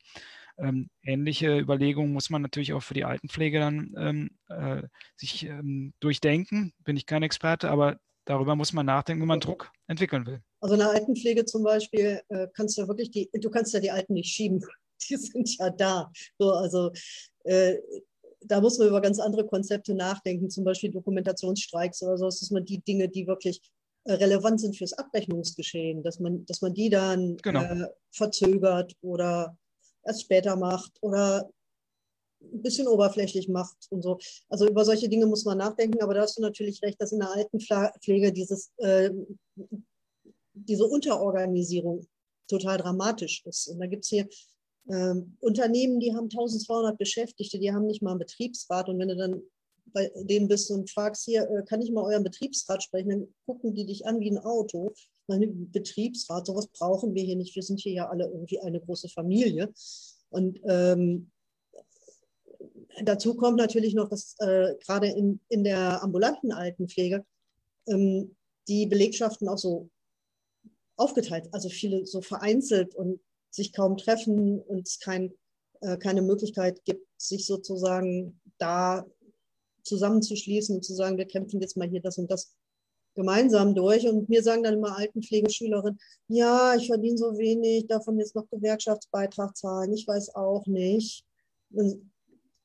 [0.58, 4.84] Ähm, ähnliche Überlegungen muss man natürlich auch für die Altenpflege dann ähm, äh,
[5.16, 6.74] sich ähm, durchdenken.
[6.84, 10.42] Bin ich kein Experte, aber darüber muss man nachdenken, wenn man Druck entwickeln will.
[10.60, 13.92] Also in der Altenpflege zum Beispiel äh, kannst du wirklich die, du kannst ja die
[13.92, 14.64] Alten nicht schieben.
[15.10, 16.12] Die sind ja da.
[16.40, 16.92] So, also
[17.44, 17.76] äh,
[18.42, 22.26] da muss man über ganz andere Konzepte nachdenken, zum Beispiel Dokumentationsstreiks oder so.
[22.26, 23.62] Das sind die Dinge, die wirklich
[24.14, 27.62] relevant sind fürs Abrechnungsgeschehen, dass man, dass man die dann genau.
[27.64, 29.58] äh, verzögert oder
[30.04, 31.50] erst später macht oder
[32.42, 34.20] ein bisschen oberflächlich macht und so.
[34.50, 37.20] Also über solche Dinge muss man nachdenken, aber da hast du natürlich recht, dass in
[37.20, 39.10] der Altenpflege dieses, äh,
[40.54, 42.06] diese Unterorganisierung
[42.48, 43.68] total dramatisch ist.
[43.68, 44.28] Und da gibt es hier
[44.88, 48.88] äh, Unternehmen, die haben 1200 Beschäftigte, die haben nicht mal einen Betriebsrat.
[48.88, 49.42] Und wenn du dann
[49.94, 53.74] bei denen bist und fragst, hier, äh, kann ich mal euren Betriebsrat sprechen, dann gucken
[53.74, 54.94] die dich an wie ein Auto
[55.28, 57.56] meine Betriebsrat, sowas brauchen wir hier nicht.
[57.56, 59.74] Wir sind hier ja alle irgendwie eine große Familie.
[60.30, 61.32] Und ähm,
[63.04, 67.26] dazu kommt natürlich noch, dass äh, gerade in, in der ambulanten Altenpflege
[67.88, 68.36] ähm,
[68.68, 69.90] die Belegschaften auch so
[70.96, 73.20] aufgeteilt, also viele so vereinzelt und
[73.52, 75.34] sich kaum treffen und es kein
[75.82, 79.06] äh, keine Möglichkeit gibt, sich sozusagen da
[79.88, 82.54] zusammenzuschließen und zu sagen, wir kämpfen jetzt mal hier das und das
[83.18, 84.08] gemeinsam durch.
[84.08, 89.58] Und mir sagen dann immer Altenpflegeschülerinnen, ja, ich verdiene so wenig, davon jetzt noch Gewerkschaftsbeitrag
[89.58, 91.26] zahlen, ich weiß auch nicht.
[91.70, 92.12] Dann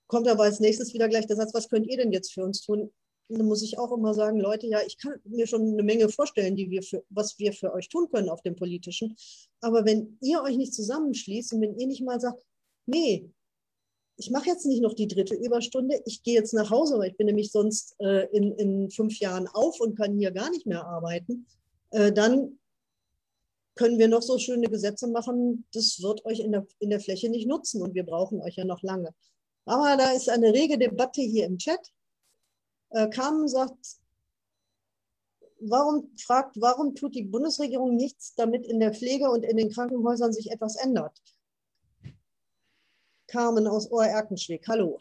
[0.06, 2.61] kommt aber als nächstes wieder gleich der Satz, was könnt ihr denn jetzt für uns
[2.61, 2.92] tun?
[3.28, 6.54] Dann muss ich auch immer sagen, Leute, ja, ich kann mir schon eine Menge vorstellen,
[6.54, 9.16] die wir für, was wir für euch tun können auf dem politischen.
[9.62, 12.42] Aber wenn ihr euch nicht zusammenschließt und wenn ihr nicht mal sagt,
[12.85, 13.30] nee,
[14.16, 17.16] ich mache jetzt nicht noch die dritte Überstunde, ich gehe jetzt nach Hause, weil ich
[17.16, 20.85] bin nämlich sonst äh, in, in fünf Jahren auf und kann hier gar nicht mehr
[20.87, 21.46] arbeiten,
[21.90, 22.59] äh, dann
[23.75, 27.31] können wir noch so schöne Gesetze machen, das wird euch in der, in der Fläche
[27.31, 29.14] nicht nutzen und wir brauchen euch ja noch lange.
[29.64, 31.92] Aber da ist eine rege Debatte hier im Chat.
[32.90, 33.98] Äh, Carmen sagt,
[35.61, 40.33] warum fragt, warum tut die Bundesregierung nichts, damit in der Pflege und in den Krankenhäusern
[40.33, 41.22] sich etwas ändert?
[43.33, 44.68] Carmen aus Ohr-Erkenschwick.
[44.68, 44.99] Hallo.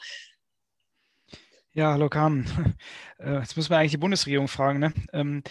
[1.73, 2.45] Ja, hallo Carmen.
[3.19, 4.79] Äh, jetzt müssen wir eigentlich die Bundesregierung fragen.
[4.79, 4.93] Ne?
[5.13, 5.43] Ähm,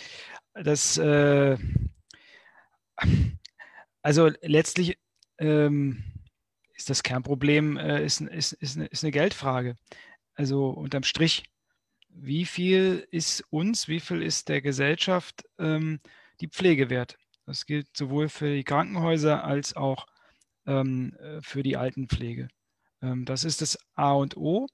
[0.54, 1.56] das, äh,
[4.02, 4.98] also letztlich
[5.38, 6.02] ähm,
[6.74, 9.76] ist das Kernproblem äh, ist, ist, ist, eine, ist eine Geldfrage.
[10.34, 11.44] Also unterm Strich,
[12.08, 16.00] wie viel ist uns, wie viel ist der Gesellschaft ähm,
[16.40, 17.18] die Pflege wert?
[17.46, 20.06] Das gilt sowohl für die Krankenhäuser als auch
[21.40, 22.48] für die Altenpflege.
[23.02, 24.66] Ähm, das ist das A und O.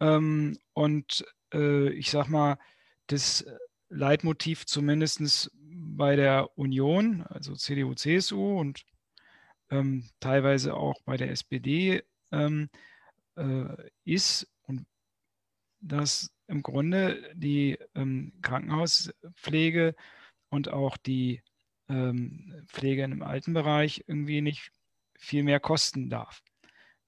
[0.00, 2.58] Ähm, und äh, ich sage mal,
[3.06, 3.46] das
[3.88, 8.84] Leitmotiv zumindest bei der Union, also CDU, CSU und
[9.70, 12.66] ähm, teilweise auch bei der SPD äh,
[14.04, 14.86] ist und
[15.80, 17.78] dass im Grunde die
[18.42, 19.94] Krankenhauspflege
[20.48, 21.42] und auch die
[21.86, 24.70] Pflege im Altenbereich irgendwie nicht
[25.18, 26.42] viel mehr kosten darf.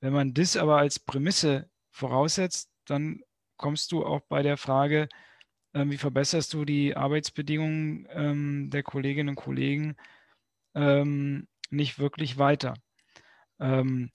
[0.01, 3.23] Wenn man das aber als Prämisse voraussetzt, dann
[3.57, 5.09] kommst du auch bei der Frage,
[5.73, 9.97] äh, wie verbesserst du die Arbeitsbedingungen ähm, der Kolleginnen und Kollegen
[10.75, 12.75] ähm, nicht wirklich weiter.
[13.61, 14.11] Ähm,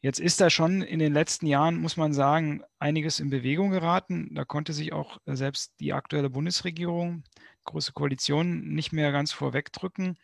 [0.00, 4.34] jetzt ist da schon in den letzten Jahren, muss man sagen, einiges in Bewegung geraten.
[4.34, 7.24] Da konnte sich auch äh, selbst die aktuelle Bundesregierung,
[7.64, 10.16] große Koalition, nicht mehr ganz vorwegdrücken.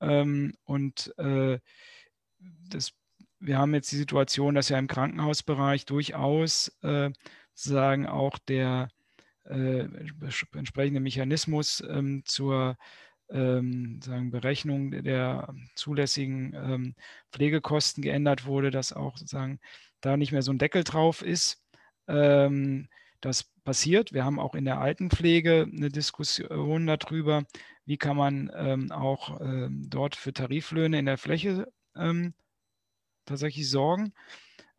[0.00, 1.58] Ähm, und äh,
[2.68, 2.92] das
[3.44, 7.10] wir haben jetzt die Situation, dass ja im Krankenhausbereich durchaus äh,
[7.54, 8.88] sozusagen auch der
[9.44, 9.86] äh,
[10.54, 12.76] entsprechende Mechanismus ähm, zur
[13.30, 16.94] ähm, sagen Berechnung der zulässigen ähm,
[17.32, 19.60] Pflegekosten geändert wurde, dass auch sozusagen
[20.00, 21.62] da nicht mehr so ein Deckel drauf ist.
[22.08, 22.88] Ähm,
[23.20, 24.12] das passiert.
[24.12, 27.44] Wir haben auch in der Altenpflege eine Diskussion darüber,
[27.86, 32.34] wie kann man ähm, auch ähm, dort für Tariflöhne in der Fläche ähm,
[33.24, 34.12] tatsächlich sorgen.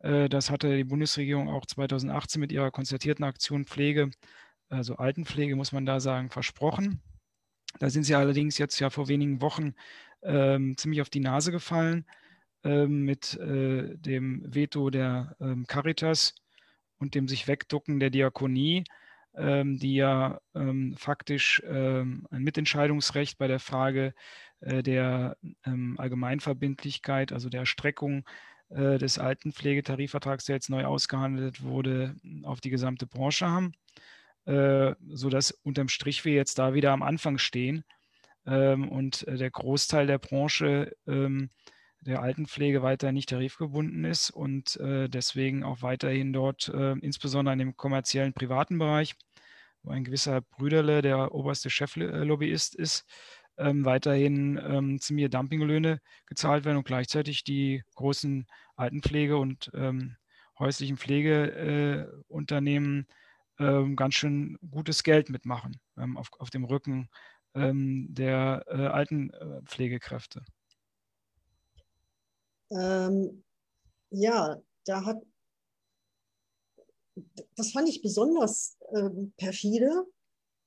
[0.00, 4.10] Äh, das hatte die Bundesregierung auch 2018 mit ihrer konzertierten Aktion Pflege,
[4.68, 7.00] also Altenpflege, muss man da sagen, versprochen.
[7.78, 9.74] Da sind sie allerdings jetzt ja vor wenigen Wochen
[10.22, 12.06] ähm, ziemlich auf die Nase gefallen
[12.64, 16.34] ähm, mit äh, dem Veto der ähm, Caritas
[16.98, 18.84] und dem sich wegducken der Diakonie,
[19.34, 24.12] ähm, die ja ähm, faktisch ähm, ein Mitentscheidungsrecht bei der Frage äh,
[24.60, 28.24] der ähm, Allgemeinverbindlichkeit, also der Erstreckung
[28.68, 33.72] äh, des alten Pflegetarifvertrags, der jetzt neu ausgehandelt wurde, auf die gesamte Branche haben,
[34.44, 37.84] äh, sodass unterm Strich wir jetzt da wieder am Anfang stehen
[38.44, 41.50] ähm, und der Großteil der Branche ähm,
[42.00, 48.32] der Altenpflege weiter nicht tarifgebunden ist und deswegen auch weiterhin dort, insbesondere in dem kommerziellen
[48.32, 49.16] privaten Bereich,
[49.82, 53.06] wo ein gewisser Brüderle der oberste Cheflobbyist ist,
[53.58, 60.16] ähm, weiterhin ähm, ziemliche Dumpinglöhne gezahlt werden und gleichzeitig die großen Altenpflege- und ähm,
[60.58, 63.06] häuslichen Pflegeunternehmen
[63.58, 67.08] äh, ganz schön gutes Geld mitmachen ähm, auf, auf dem Rücken
[67.54, 70.44] ähm, der äh, Altenpflegekräfte.
[72.70, 73.44] Ähm,
[74.10, 75.18] ja, da hat
[77.56, 78.76] das fand ich besonders
[79.38, 80.06] perfide,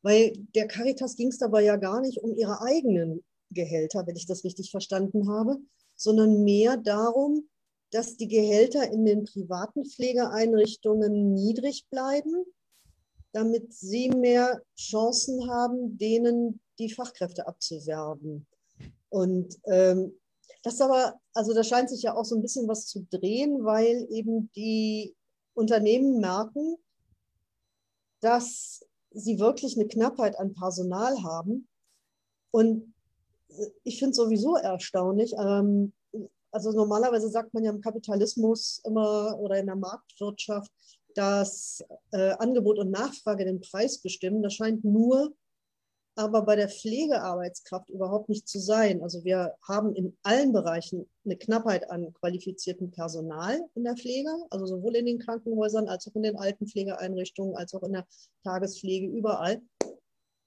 [0.01, 4.27] weil der Caritas ging es dabei ja gar nicht um ihre eigenen Gehälter, wenn ich
[4.27, 5.57] das richtig verstanden habe,
[5.95, 7.49] sondern mehr darum,
[7.91, 12.45] dass die Gehälter in den privaten Pflegeeinrichtungen niedrig bleiben,
[13.31, 18.47] damit sie mehr Chancen haben, denen die Fachkräfte abzuwerben.
[19.09, 20.13] Und ähm,
[20.63, 24.07] das aber, also da scheint sich ja auch so ein bisschen was zu drehen, weil
[24.09, 25.15] eben die
[25.53, 26.77] Unternehmen merken,
[28.21, 28.85] dass
[29.19, 31.67] sie wirklich eine Knappheit an Personal haben.
[32.51, 32.93] Und
[33.83, 35.33] ich finde es sowieso erstaunlich.
[35.33, 35.93] Ähm,
[36.51, 40.71] also normalerweise sagt man ja im Kapitalismus immer oder in der Marktwirtschaft,
[41.15, 44.41] dass äh, Angebot und Nachfrage den Preis bestimmen.
[44.41, 45.33] Das scheint nur
[46.19, 49.01] aber bei der Pflegearbeitskraft überhaupt nicht zu sein.
[49.01, 54.65] Also wir haben in allen Bereichen eine Knappheit an qualifiziertem Personal in der Pflege, also
[54.65, 58.05] sowohl in den Krankenhäusern als auch in den Altenpflegeeinrichtungen, als auch in der
[58.43, 59.61] Tagespflege, überall.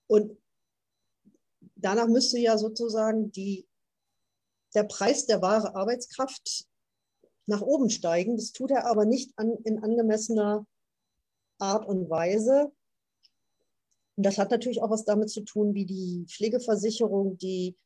[0.09, 0.37] Und
[1.77, 3.67] danach müsste ja sozusagen die,
[4.75, 6.67] der Preis der wahre Arbeitskraft
[7.47, 8.37] nach oben steigen.
[8.37, 10.67] Das tut er aber nicht an, in angemessener
[11.59, 12.73] Art und Weise.
[14.17, 17.77] Und das hat natürlich auch was damit zu tun, wie die Pflegeversicherung die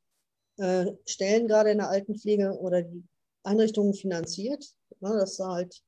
[0.59, 3.05] äh, Stellen gerade in der Altenpflege oder die
[3.43, 4.65] Einrichtungen finanziert.
[5.01, 5.83] Ja, dass da halt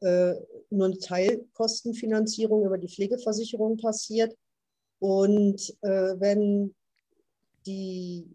[0.00, 0.34] äh,
[0.70, 4.36] nur eine Teilkostenfinanzierung über die Pflegeversicherung passiert.
[5.00, 6.74] Und äh, wenn
[7.66, 8.28] die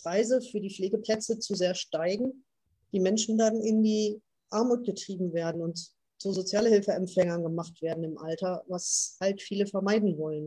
[0.00, 2.44] Preise für die Pflegeplätze zu sehr steigen,
[2.92, 8.64] die Menschen dann in die Armut getrieben werden und zu Sozialhilfeempfängern gemacht werden im Alter,
[8.68, 10.46] was halt viele vermeiden wollen.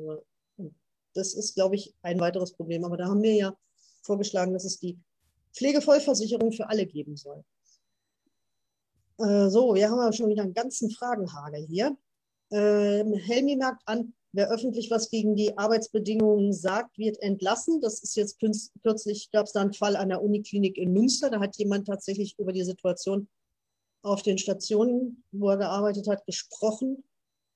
[0.56, 0.76] Und
[1.14, 2.86] das ist, glaube ich, ein weiteres Problem.
[2.86, 3.58] Aber da haben wir ja
[4.04, 4.98] vorgeschlagen, dass es die
[5.54, 7.44] Pflegevollversicherung für alle geben soll.
[9.18, 11.98] Äh, so, wir haben aber schon wieder einen ganzen Fragenhagel hier.
[12.52, 17.82] Äh, Helmi merkt an, wer öffentlich was gegen die Arbeitsbedingungen sagt, wird entlassen.
[17.82, 18.40] Das ist jetzt
[18.82, 21.30] kürzlich, gab es da einen Fall an der Uniklinik in Münster.
[21.30, 23.28] Da hat jemand tatsächlich über die Situation
[24.06, 27.04] auf den Stationen, wo er gearbeitet hat, gesprochen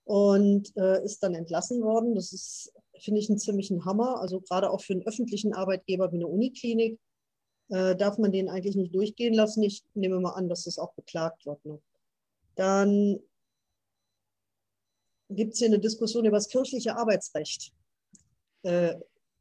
[0.03, 2.15] und äh, ist dann entlassen worden.
[2.15, 4.19] Das ist, finde ich, einen ziemlichen Hammer.
[4.19, 6.99] Also gerade auch für einen öffentlichen Arbeitgeber wie eine Uniklinik
[7.69, 9.61] äh, darf man den eigentlich nicht durchgehen lassen.
[9.61, 11.63] Ich nehme mal an, dass das auch beklagt wird.
[11.65, 11.79] Ne?
[12.55, 13.19] Dann
[15.29, 17.71] gibt es hier eine Diskussion über das kirchliche Arbeitsrecht.
[18.63, 18.95] Äh,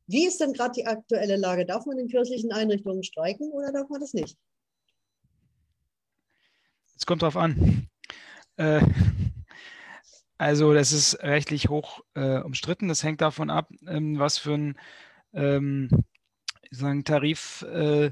[0.06, 1.64] wie ist denn gerade die aktuelle Lage?
[1.64, 4.36] Darf man in kirchlichen Einrichtungen streiken oder darf man das nicht?
[6.98, 7.88] Es kommt drauf an.
[8.56, 8.82] Äh,
[10.36, 12.88] also das ist rechtlich hoch äh, umstritten.
[12.88, 14.78] Das hängt davon ab, ähm, was für ein
[15.32, 15.88] ähm,
[16.70, 18.10] sagen, Tarif äh,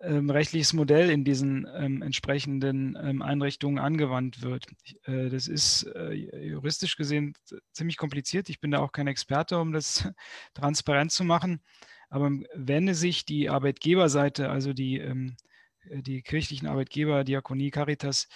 [0.00, 4.66] ähm, rechtliches Modell in diesen ähm, entsprechenden ähm, Einrichtungen angewandt wird.
[5.04, 7.34] Äh, das ist äh, juristisch gesehen
[7.72, 8.50] ziemlich kompliziert.
[8.50, 10.06] Ich bin da auch kein Experte, um das
[10.54, 11.62] transparent zu machen.
[12.10, 15.51] Aber wenn sich die Arbeitgeberseite, also die ähm, äh,
[15.90, 18.28] die kirchlichen Arbeitgeber, Diakonie, Caritas,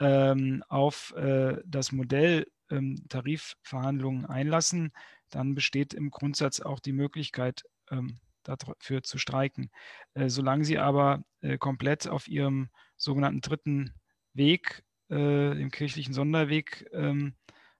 [0.00, 4.92] ähm, auf äh, das Modell ähm, Tarifverhandlungen einlassen,
[5.30, 9.70] dann besteht im Grundsatz auch die Möglichkeit, ähm, dafür zu streiken.
[10.14, 13.94] Äh, solange sie aber äh, komplett auf ihrem sogenannten dritten
[14.34, 15.14] Weg, äh,
[15.54, 17.34] dem kirchlichen Sonderweg, ähm,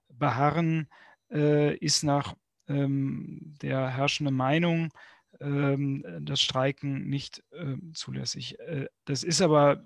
[0.09, 0.89] beharren,
[1.31, 2.35] äh, ist nach
[2.67, 4.91] ähm, der herrschenden Meinung
[5.39, 8.59] das Streiken nicht äh, zulässig.
[8.59, 9.85] Äh, das ist aber,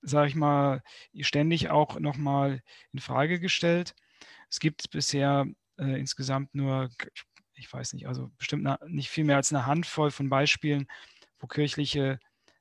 [0.00, 0.82] sage ich mal,
[1.20, 2.62] ständig auch nochmal
[2.92, 3.94] in Frage gestellt.
[4.48, 5.46] Es gibt bisher
[5.78, 6.90] äh, insgesamt nur,
[7.54, 10.86] ich weiß nicht, also bestimmt nicht viel mehr als eine Handvoll von Beispielen,
[11.38, 12.18] wo kirchliche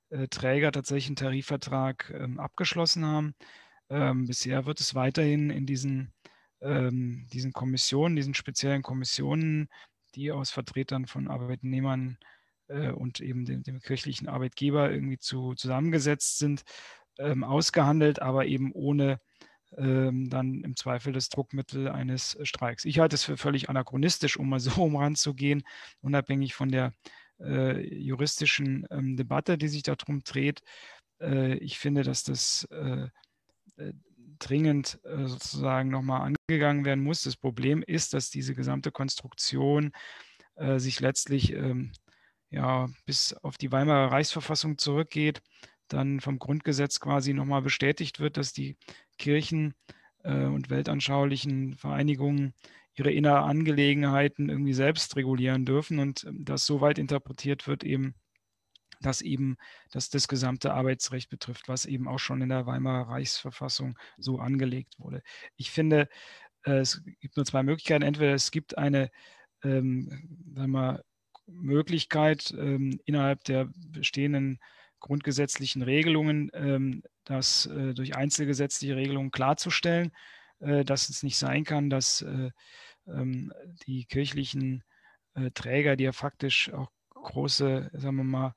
[0.09, 3.35] äh, Träger tatsächlich einen Tarifvertrag ähm, abgeschlossen haben.
[3.89, 6.13] Ähm, bisher wird es weiterhin in diesen,
[6.61, 9.69] ähm, diesen Kommissionen, diesen speziellen Kommissionen
[10.15, 12.17] die aus Vertretern von Arbeitnehmern
[12.67, 16.63] äh, und eben dem, dem, kirchlichen Arbeitgeber irgendwie zu, zusammengesetzt sind,
[17.19, 19.19] ähm, ausgehandelt, aber eben ohne
[19.77, 22.85] ähm, dann im Zweifel das Druckmittel eines Streiks.
[22.85, 25.63] Ich halte es für völlig anachronistisch, um mal so umranzugehen,
[26.01, 26.93] unabhängig von der
[27.39, 30.61] äh, juristischen ähm, Debatte, die sich darum dreht.
[31.19, 33.07] Äh, ich finde, dass das äh,
[33.77, 33.93] äh
[34.41, 37.23] dringend äh, sozusagen nochmal angegangen werden muss.
[37.23, 39.91] Das Problem ist, dass diese gesamte Konstruktion
[40.55, 41.91] äh, sich letztlich ähm,
[42.49, 45.41] ja, bis auf die Weimarer Reichsverfassung zurückgeht,
[45.87, 48.77] dann vom Grundgesetz quasi nochmal bestätigt wird, dass die
[49.17, 49.73] Kirchen
[50.23, 52.53] äh, und weltanschaulichen Vereinigungen
[52.95, 58.15] ihre inneren Angelegenheiten irgendwie selbst regulieren dürfen und ähm, das so weit interpretiert wird eben,
[59.01, 59.57] dass eben
[59.91, 64.99] dass das gesamte Arbeitsrecht betrifft, was eben auch schon in der Weimarer Reichsverfassung so angelegt
[64.99, 65.21] wurde.
[65.57, 66.07] Ich finde,
[66.63, 68.03] äh, es gibt nur zwei Möglichkeiten.
[68.03, 69.11] Entweder es gibt eine
[69.63, 71.01] ähm, wir,
[71.47, 74.59] Möglichkeit, ähm, innerhalb der bestehenden
[74.99, 80.11] grundgesetzlichen Regelungen ähm, das äh, durch einzelgesetzliche Regelungen klarzustellen,
[80.59, 82.51] äh, dass es nicht sein kann, dass äh,
[83.07, 83.51] ähm,
[83.87, 84.83] die kirchlichen
[85.33, 88.55] äh, Träger, die ja faktisch auch große, sagen wir mal,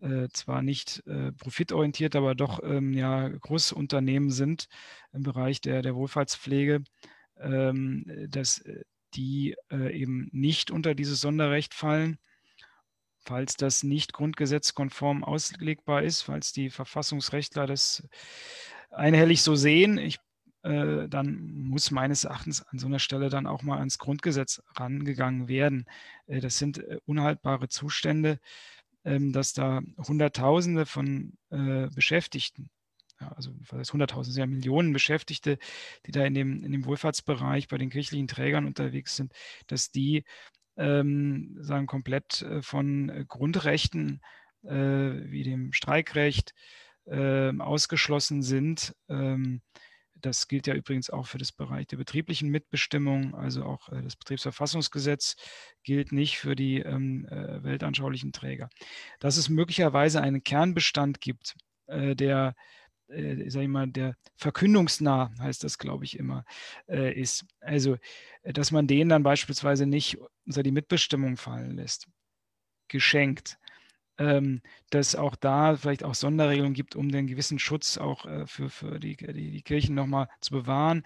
[0.00, 4.68] äh, zwar nicht äh, profitorientiert, aber doch ähm, ja große Unternehmen sind
[5.12, 6.84] im Bereich der, der Wohlfahrtspflege,
[7.38, 8.62] ähm, dass
[9.14, 12.18] die äh, eben nicht unter dieses Sonderrecht fallen.
[13.26, 18.06] falls das nicht grundgesetzkonform auslegbar ist, falls die Verfassungsrechtler das
[18.90, 19.98] einhellig so sehen.
[19.98, 20.18] Ich
[20.62, 25.48] äh, dann muss meines Erachtens an so einer Stelle dann auch mal ans Grundgesetz rangegangen
[25.48, 25.86] werden.
[26.26, 28.40] Äh, das sind äh, unhaltbare Zustände,
[29.04, 32.70] dass da Hunderttausende von Beschäftigten,
[33.18, 35.58] also was heißt Hunderttausende, ja Millionen Beschäftigte,
[36.06, 39.32] die da in dem, in dem Wohlfahrtsbereich bei den kirchlichen Trägern unterwegs sind,
[39.66, 40.24] dass die
[40.76, 44.20] ähm, sagen, komplett von Grundrechten
[44.62, 46.54] wie dem Streikrecht
[47.06, 48.94] äh, ausgeschlossen sind.
[49.08, 49.60] Ähm,
[50.24, 53.34] das gilt ja übrigens auch für das Bereich der betrieblichen Mitbestimmung.
[53.34, 55.36] Also auch äh, das Betriebsverfassungsgesetz
[55.82, 58.68] gilt nicht für die ähm, äh, weltanschaulichen Träger.
[59.20, 61.54] Dass es möglicherweise einen Kernbestand gibt,
[61.86, 62.54] äh, der
[63.08, 66.44] äh, sag ich mal, der verkündungsnah, heißt das, glaube ich, immer,
[66.88, 67.44] äh, ist.
[67.60, 67.96] Also,
[68.42, 72.08] äh, dass man den dann beispielsweise nicht unter die Mitbestimmung fallen lässt.
[72.88, 73.58] Geschenkt
[74.18, 78.70] ähm, dass auch da vielleicht auch Sonderregelungen gibt, um den gewissen Schutz auch äh, für,
[78.70, 81.04] für die, die, die Kirchen nochmal zu bewahren,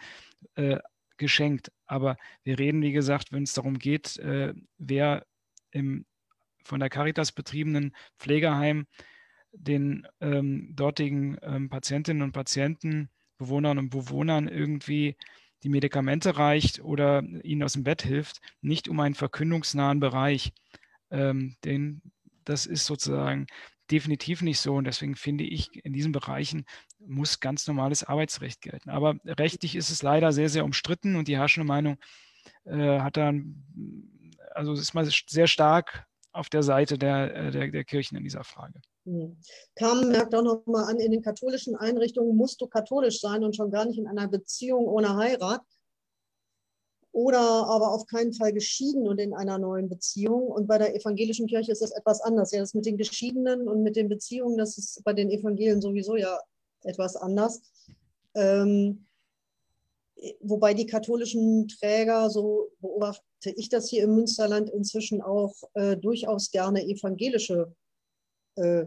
[0.57, 0.79] äh,
[1.17, 1.73] geschenkt.
[1.87, 5.27] Aber wir reden, wie gesagt, wenn es darum geht, äh, wer
[5.71, 6.05] im
[6.65, 8.87] von der Caritas betriebenen Pflegeheim
[9.53, 15.17] den ähm, dortigen ähm, Patientinnen und Patienten, Bewohnern und Bewohnern irgendwie
[15.63, 20.53] die Medikamente reicht oder ihnen aus dem Bett hilft, nicht um einen verkündungsnahen Bereich.
[21.11, 22.03] Ähm, den
[22.49, 23.47] das ist sozusagen
[23.91, 24.75] definitiv nicht so.
[24.75, 26.65] Und deswegen finde ich, in diesen Bereichen
[26.99, 28.91] muss ganz normales Arbeitsrecht gelten.
[28.91, 31.97] Aber rechtlich ist es leider sehr, sehr umstritten und die herrschende Meinung
[32.65, 33.65] äh, hat dann,
[34.55, 38.45] also ist mal sehr stark auf der Seite der, äh, der, der Kirchen in dieser
[38.45, 38.81] Frage.
[39.05, 39.39] Hm.
[39.75, 43.57] Carmen merkt auch noch mal an, in den katholischen Einrichtungen musst du katholisch sein und
[43.57, 45.63] schon gar nicht in einer Beziehung ohne Heirat
[47.13, 50.49] oder aber auf keinen Fall geschieden und in einer neuen Beziehung.
[50.49, 52.53] Und bei der evangelischen Kirche ist das etwas anders.
[52.53, 56.17] Ja, das mit den Geschiedenen und mit den Beziehungen, das ist bei den Evangelien sowieso
[56.17, 56.39] ja
[56.83, 57.63] etwas anders.
[58.35, 59.07] Ähm,
[60.41, 66.51] wobei die katholischen Träger, so beobachte ich das hier im Münsterland, inzwischen auch äh, durchaus
[66.51, 67.75] gerne evangelische
[68.57, 68.85] äh,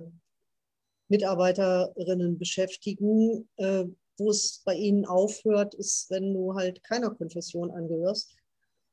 [1.08, 3.86] Mitarbeiterinnen beschäftigen, äh,
[4.22, 8.36] wo es bei ihnen aufhört, ist, wenn du halt keiner Konfession angehörst.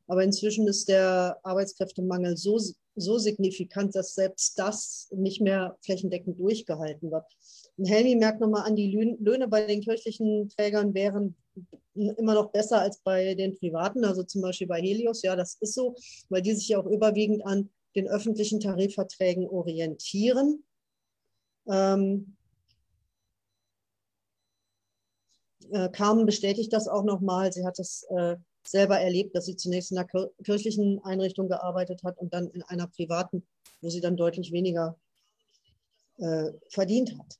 [0.07, 2.59] Aber inzwischen ist der Arbeitskräftemangel so,
[2.97, 7.27] so signifikant, dass selbst das nicht mehr flächendeckend durchgehalten wird.
[7.77, 11.37] Und Helmi merkt nochmal an, die Löhne bei den kirchlichen Trägern wären
[11.95, 15.23] immer noch besser als bei den privaten, also zum Beispiel bei Helios.
[15.23, 15.95] Ja, das ist so,
[16.31, 20.65] weil die sich ja auch überwiegend an den öffentlichen Tarifverträgen orientieren.
[21.69, 22.38] Ähm,
[25.73, 27.53] äh, Carmen bestätigt das auch nochmal.
[27.53, 30.09] Sie hat es äh, selber erlebt, dass sie zunächst in einer
[30.45, 33.47] kirchlichen Einrichtung gearbeitet hat und dann in einer privaten,
[33.81, 34.97] wo sie dann deutlich weniger
[36.19, 37.39] äh, verdient hat.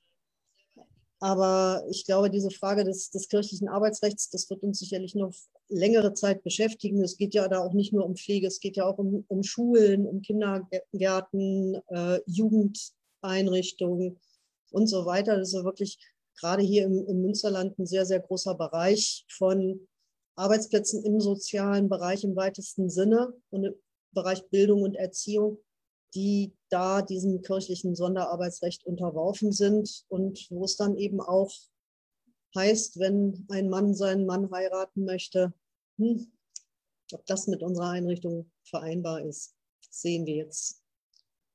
[1.21, 5.35] Aber ich glaube, diese Frage des, des, kirchlichen Arbeitsrechts, das wird uns sicherlich noch
[5.69, 7.03] längere Zeit beschäftigen.
[7.03, 9.43] Es geht ja da auch nicht nur um Pflege, es geht ja auch um, um
[9.43, 14.21] Schulen, um Kindergärten, äh, Jugendeinrichtungen
[14.71, 15.37] und so weiter.
[15.37, 15.99] Das ist ja wirklich
[16.39, 19.87] gerade hier im, im Münsterland ein sehr, sehr großer Bereich von
[20.37, 23.75] Arbeitsplätzen im sozialen Bereich im weitesten Sinne und im
[24.13, 25.59] Bereich Bildung und Erziehung,
[26.15, 31.53] die da diesem kirchlichen Sonderarbeitsrecht unterworfen sind und wo es dann eben auch
[32.55, 35.53] heißt, wenn ein Mann seinen Mann heiraten möchte,
[35.99, 36.33] hm,
[37.13, 39.55] ob das mit unserer Einrichtung vereinbar ist,
[39.91, 40.83] sehen wir jetzt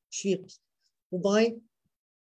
[0.10, 0.60] schwierig.
[1.10, 1.60] Wobei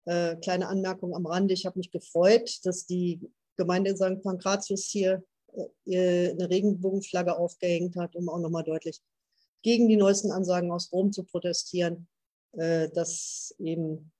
[0.06, 1.54] äh, kleine Anmerkung am Rande.
[1.54, 3.20] Ich habe mich gefreut, dass die
[3.56, 4.22] Gemeinde in St.
[4.22, 5.24] Pankratius hier
[5.86, 9.01] äh, eine Regenbogenflagge aufgehängt hat, um auch nochmal deutlich
[9.62, 12.08] gegen die neuesten Ansagen aus Rom zu protestieren,
[12.54, 14.12] äh, dass eben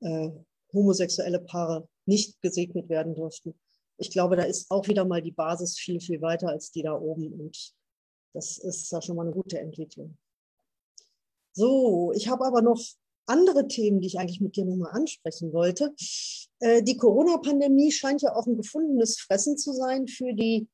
[0.00, 0.30] äh,
[0.72, 3.54] homosexuelle Paare nicht gesegnet werden dürften.
[3.98, 6.94] Ich glaube, da ist auch wieder mal die Basis viel, viel weiter als die da
[6.94, 7.32] oben.
[7.32, 7.74] Und
[8.32, 10.16] das ist da schon mal eine gute Entwicklung.
[11.52, 12.80] So, ich habe aber noch
[13.26, 15.94] andere Themen, die ich eigentlich mit dir nochmal ansprechen wollte.
[16.60, 20.68] Äh, die Corona-Pandemie scheint ja auch ein gefundenes Fressen zu sein für die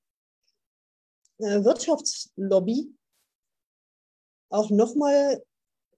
[1.39, 2.95] äh, Wirtschaftslobby.
[4.51, 5.43] Auch nochmal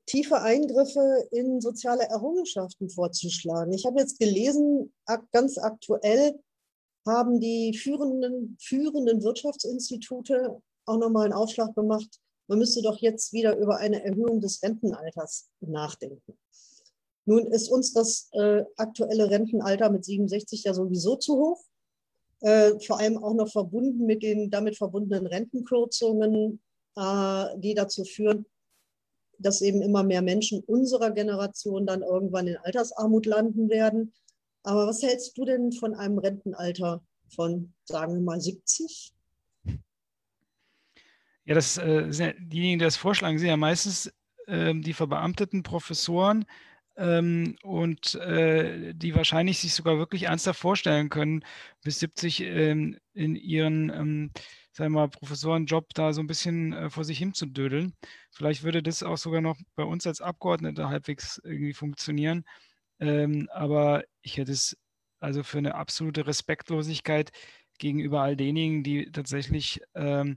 [0.06, 3.72] tiefe Eingriffe in soziale Errungenschaften vorzuschlagen.
[3.72, 4.92] Ich habe jetzt gelesen,
[5.32, 6.38] ganz aktuell
[7.06, 12.20] haben die führenden, führenden Wirtschaftsinstitute auch nochmal einen Aufschlag gemacht.
[12.46, 16.38] Man müsste doch jetzt wieder über eine Erhöhung des Rentenalters nachdenken.
[17.26, 21.64] Nun ist uns das äh, aktuelle Rentenalter mit 67 ja sowieso zu hoch.
[22.40, 26.60] Äh, vor allem auch noch verbunden mit den damit verbundenen Rentenkürzungen,
[26.96, 28.44] äh, die dazu führen,
[29.38, 34.12] dass eben immer mehr Menschen unserer Generation dann irgendwann in Altersarmut landen werden.
[34.62, 39.13] Aber was hältst du denn von einem Rentenalter von, sagen wir mal, 70?
[41.44, 44.12] Ja, das, äh, diejenigen, die das vorschlagen, sind ja meistens
[44.46, 46.44] äh, die verbeamteten Professoren
[46.96, 51.44] ähm, und äh, die wahrscheinlich sich sogar wirklich ernsthaft vorstellen können,
[51.82, 54.30] bis 70 ähm, in ihren ähm,
[54.74, 57.94] sagen wir mal, Professorenjob da so ein bisschen äh, vor sich hin zu dödeln.
[58.32, 62.44] Vielleicht würde das auch sogar noch bei uns als Abgeordnete halbwegs irgendwie funktionieren.
[63.00, 64.76] Ähm, aber ich hätte es
[65.20, 67.30] also für eine absolute Respektlosigkeit
[67.78, 70.36] gegenüber all denjenigen, die tatsächlich ähm,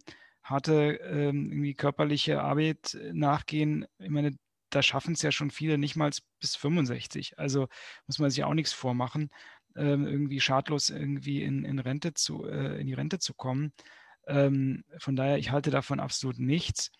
[0.49, 3.85] harte ähm, irgendwie körperliche Arbeit nachgehen.
[3.99, 4.35] Ich meine,
[4.69, 7.37] da schaffen es ja schon viele nicht mal bis 65.
[7.37, 7.67] Also
[8.07, 9.29] muss man sich auch nichts vormachen,
[9.75, 13.73] ähm, irgendwie schadlos irgendwie in, in Rente zu, äh, in die Rente zu kommen.
[14.27, 16.91] Ähm, von daher, ich halte davon absolut nichts.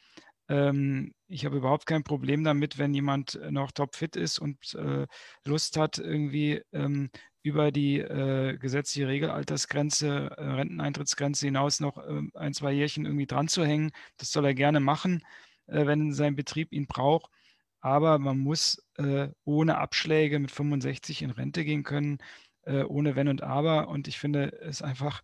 [0.49, 5.05] Ähm, ich habe überhaupt kein Problem damit, wenn jemand noch topfit ist und äh,
[5.45, 7.09] Lust hat, irgendwie ähm,
[7.47, 13.47] über die äh, gesetzliche Regelaltersgrenze, äh, Renteneintrittsgrenze hinaus noch äh, ein, zwei Jährchen irgendwie dran
[13.47, 13.91] zu hängen.
[14.17, 15.23] Das soll er gerne machen,
[15.67, 17.31] äh, wenn sein Betrieb ihn braucht.
[17.79, 22.17] Aber man muss äh, ohne Abschläge mit 65 in Rente gehen können,
[22.63, 23.87] äh, ohne Wenn und Aber.
[23.87, 25.23] Und ich finde es einfach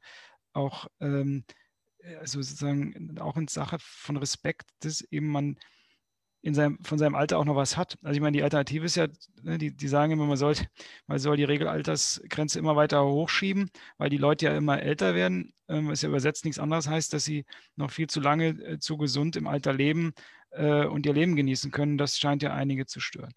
[0.53, 1.43] auch ähm,
[2.19, 5.57] also sozusagen auch in Sache von Respekt, dass eben man
[6.43, 7.97] in seinem, von seinem Alter auch noch was hat.
[8.03, 9.07] Also ich meine, die Alternative ist ja,
[9.41, 10.55] ne, die, die sagen immer, man soll,
[11.07, 15.87] man soll die Regelaltersgrenze immer weiter hochschieben, weil die Leute ja immer älter werden, ähm,
[15.87, 17.45] was ja übersetzt nichts anderes heißt, dass sie
[17.77, 20.13] noch viel zu lange äh, zu gesund im Alter leben
[20.51, 21.97] äh, und ihr Leben genießen können.
[21.97, 23.33] Das scheint ja einige zu stören.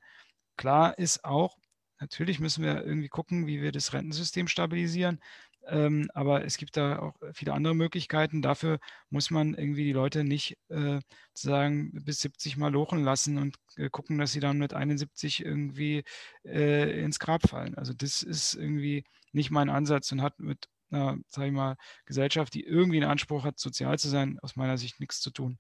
[0.57, 1.57] Klar ist auch,
[2.01, 5.21] natürlich müssen wir irgendwie gucken, wie wir das Rentensystem stabilisieren.
[5.69, 8.43] Ähm, aber es gibt da auch viele andere Möglichkeiten.
[8.43, 8.79] Dafür
[9.11, 11.01] muss man irgendwie die Leute nicht äh,
[11.35, 16.05] sagen bis 70 mal lochen lassen und äh, gucken, dass sie dann mit 71 irgendwie
[16.45, 17.75] äh, ins Grab fallen.
[17.75, 22.55] Also das ist irgendwie nicht mein Ansatz und hat mit einer, sag ich mal, Gesellschaft,
[22.55, 25.59] die irgendwie einen Anspruch hat, sozial zu sein, aus meiner Sicht nichts zu tun.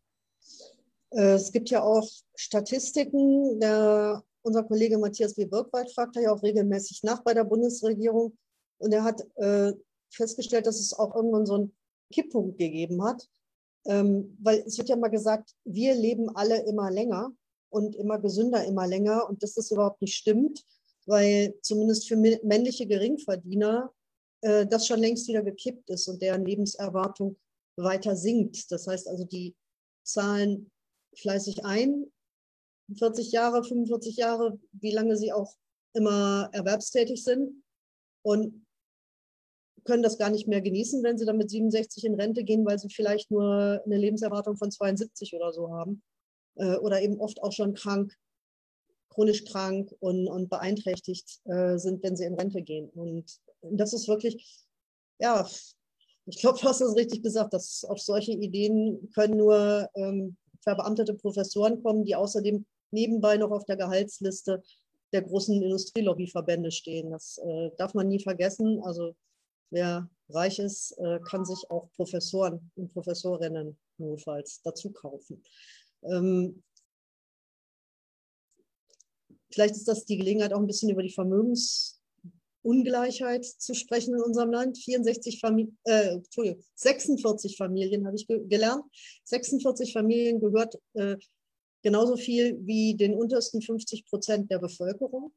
[1.10, 3.60] Äh, es gibt ja auch Statistiken.
[3.60, 5.46] Der, unser Kollege Matthias W.
[5.46, 8.36] Birkwald fragt ja auch regelmäßig nach bei der Bundesregierung.
[8.78, 9.72] Und er hat äh,
[10.10, 11.76] festgestellt, dass es auch irgendwann so einen
[12.12, 13.28] Kipppunkt gegeben hat.
[13.86, 17.30] Ähm, weil es wird ja mal gesagt, wir leben alle immer länger
[17.70, 19.28] und immer gesünder, immer länger.
[19.28, 20.64] Und dass das überhaupt nicht stimmt,
[21.06, 23.92] weil zumindest für männliche Geringverdiener
[24.42, 27.36] äh, das schon längst wieder gekippt ist und deren Lebenserwartung
[27.76, 28.70] weiter sinkt.
[28.72, 29.54] Das heißt also, die
[30.04, 30.70] zahlen
[31.16, 32.06] fleißig ein,
[32.98, 35.56] 40 Jahre, 45 Jahre, wie lange sie auch
[35.94, 37.62] immer erwerbstätig sind.
[38.22, 38.65] Und
[39.86, 42.78] können das gar nicht mehr genießen, wenn sie dann mit 67 in Rente gehen, weil
[42.78, 46.02] sie vielleicht nur eine Lebenserwartung von 72 oder so haben.
[46.56, 48.12] Äh, oder eben oft auch schon krank,
[49.10, 52.90] chronisch krank und, und beeinträchtigt äh, sind, wenn sie in Rente gehen.
[52.90, 53.24] Und
[53.62, 54.64] das ist wirklich,
[55.18, 55.48] ja,
[56.26, 61.14] ich glaube, du hast es richtig gesagt, dass auf solche Ideen können nur ähm, verbeamtete
[61.14, 64.62] Professoren kommen, die außerdem nebenbei noch auf der Gehaltsliste
[65.12, 67.10] der großen Industrielobbyverbände stehen.
[67.10, 68.80] Das äh, darf man nie vergessen.
[68.82, 69.14] Also
[69.70, 75.42] wer reich ist, äh, kann sich auch Professoren und Professorinnen notfalls dazu kaufen.
[76.02, 76.62] Ähm,
[79.50, 84.50] vielleicht ist das die Gelegenheit, auch ein bisschen über die Vermögensungleichheit zu sprechen in unserem
[84.50, 84.78] Land.
[84.78, 86.18] 64 Famili äh,
[86.74, 88.84] 46 Familien habe ich ge gelernt.
[89.24, 91.16] 46 Familien gehört äh,
[91.82, 95.32] genauso viel wie den untersten 50 Prozent der Bevölkerung.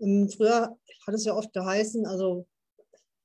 [0.00, 0.76] Ähm, früher
[1.06, 2.46] hat es ja oft geheißen, also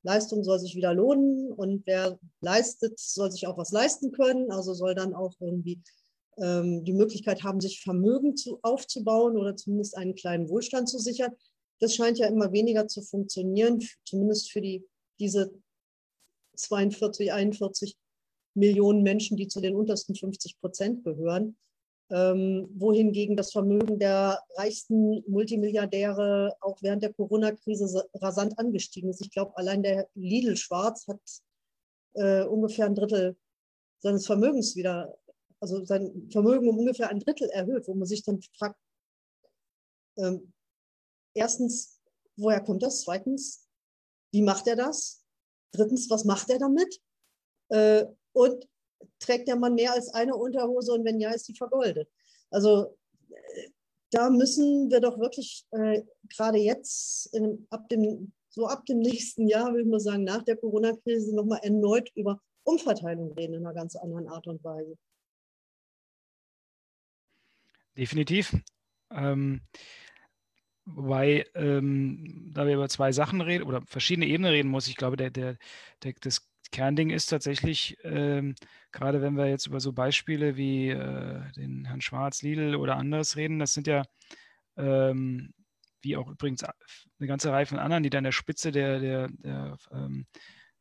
[0.03, 4.73] Leistung soll sich wieder lohnen und wer leistet, soll sich auch was leisten können, also
[4.73, 5.81] soll dann auch irgendwie
[6.37, 11.33] ähm, die Möglichkeit haben, sich Vermögen zu, aufzubauen oder zumindest einen kleinen Wohlstand zu sichern.
[11.79, 14.85] Das scheint ja immer weniger zu funktionieren, zumindest für die,
[15.19, 15.53] diese
[16.55, 17.97] 42, 41
[18.55, 21.57] Millionen Menschen, die zu den untersten 50 Prozent gehören
[22.13, 29.21] ähm, wohingegen das Vermögen der reichsten Multimilliardäre auch während der Corona-Krise rasant angestiegen ist.
[29.21, 31.19] Ich glaube, allein der Lidl Schwarz hat
[32.13, 33.35] äh, ungefähr ein Drittel
[33.99, 35.17] seines Vermögens wieder,
[35.59, 38.77] also sein Vermögen um ungefähr ein Drittel erhöht, wo man sich dann fragt,
[40.17, 40.53] ähm,
[41.33, 41.99] erstens,
[42.35, 43.01] woher kommt das?
[43.01, 43.67] Zweitens,
[44.31, 45.23] wie macht er das?
[45.71, 47.01] Drittens, was macht er damit?
[47.69, 48.67] Äh, und
[49.19, 52.09] trägt der Mann mehr als eine Unterhose und wenn ja, ist die vergoldet.
[52.49, 52.97] Also
[54.11, 59.47] da müssen wir doch wirklich äh, gerade jetzt in, ab dem so ab dem nächsten
[59.47, 63.73] Jahr, würde ich mal sagen, nach der Corona-Krise nochmal erneut über Umverteilung reden in einer
[63.73, 64.95] ganz anderen Art und Weise.
[67.97, 68.55] definitiv.
[69.11, 69.61] Ähm,
[70.85, 75.17] wobei, ähm, da wir über zwei Sachen reden oder verschiedene Ebenen reden muss, ich glaube,
[75.17, 75.57] der, der,
[76.03, 78.55] der, das Kernding ist tatsächlich, ähm,
[78.91, 83.35] gerade wenn wir jetzt über so Beispiele wie äh, den Herrn Schwarz, Lidl oder anderes
[83.35, 84.03] reden, das sind ja,
[84.77, 85.53] ähm,
[86.01, 89.29] wie auch übrigens eine ganze Reihe von anderen, die da an der Spitze der, der,
[89.29, 90.25] der ähm,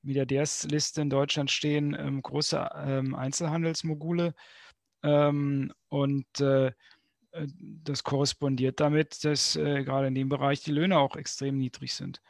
[0.02, 4.34] Milliardärsliste in Deutschland stehen, ähm, große ähm, Einzelhandelsmogule.
[5.02, 6.72] Ähm, und äh,
[7.32, 11.94] äh, das korrespondiert damit, dass äh, gerade in dem Bereich die Löhne auch extrem niedrig
[11.94, 12.20] sind.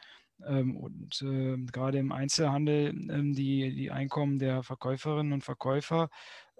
[0.45, 6.09] Ähm, und äh, gerade im Einzelhandel ähm, die, die Einkommen der Verkäuferinnen und Verkäufer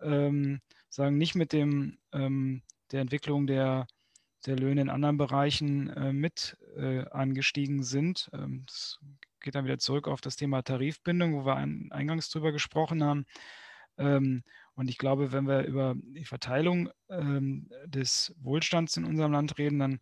[0.02, 2.62] ähm, sagen nicht mit dem, ähm,
[2.92, 3.88] der Entwicklung der,
[4.46, 8.30] der Löhne in anderen Bereichen äh, mit äh, angestiegen sind.
[8.34, 9.00] Ähm, das
[9.40, 13.26] geht dann wieder zurück auf das Thema Tarifbindung, wo wir ein, eingangs drüber gesprochen haben.
[13.98, 14.44] Ähm,
[14.76, 19.80] und ich glaube, wenn wir über die Verteilung ähm, des Wohlstands in unserem Land reden,
[19.80, 20.00] dann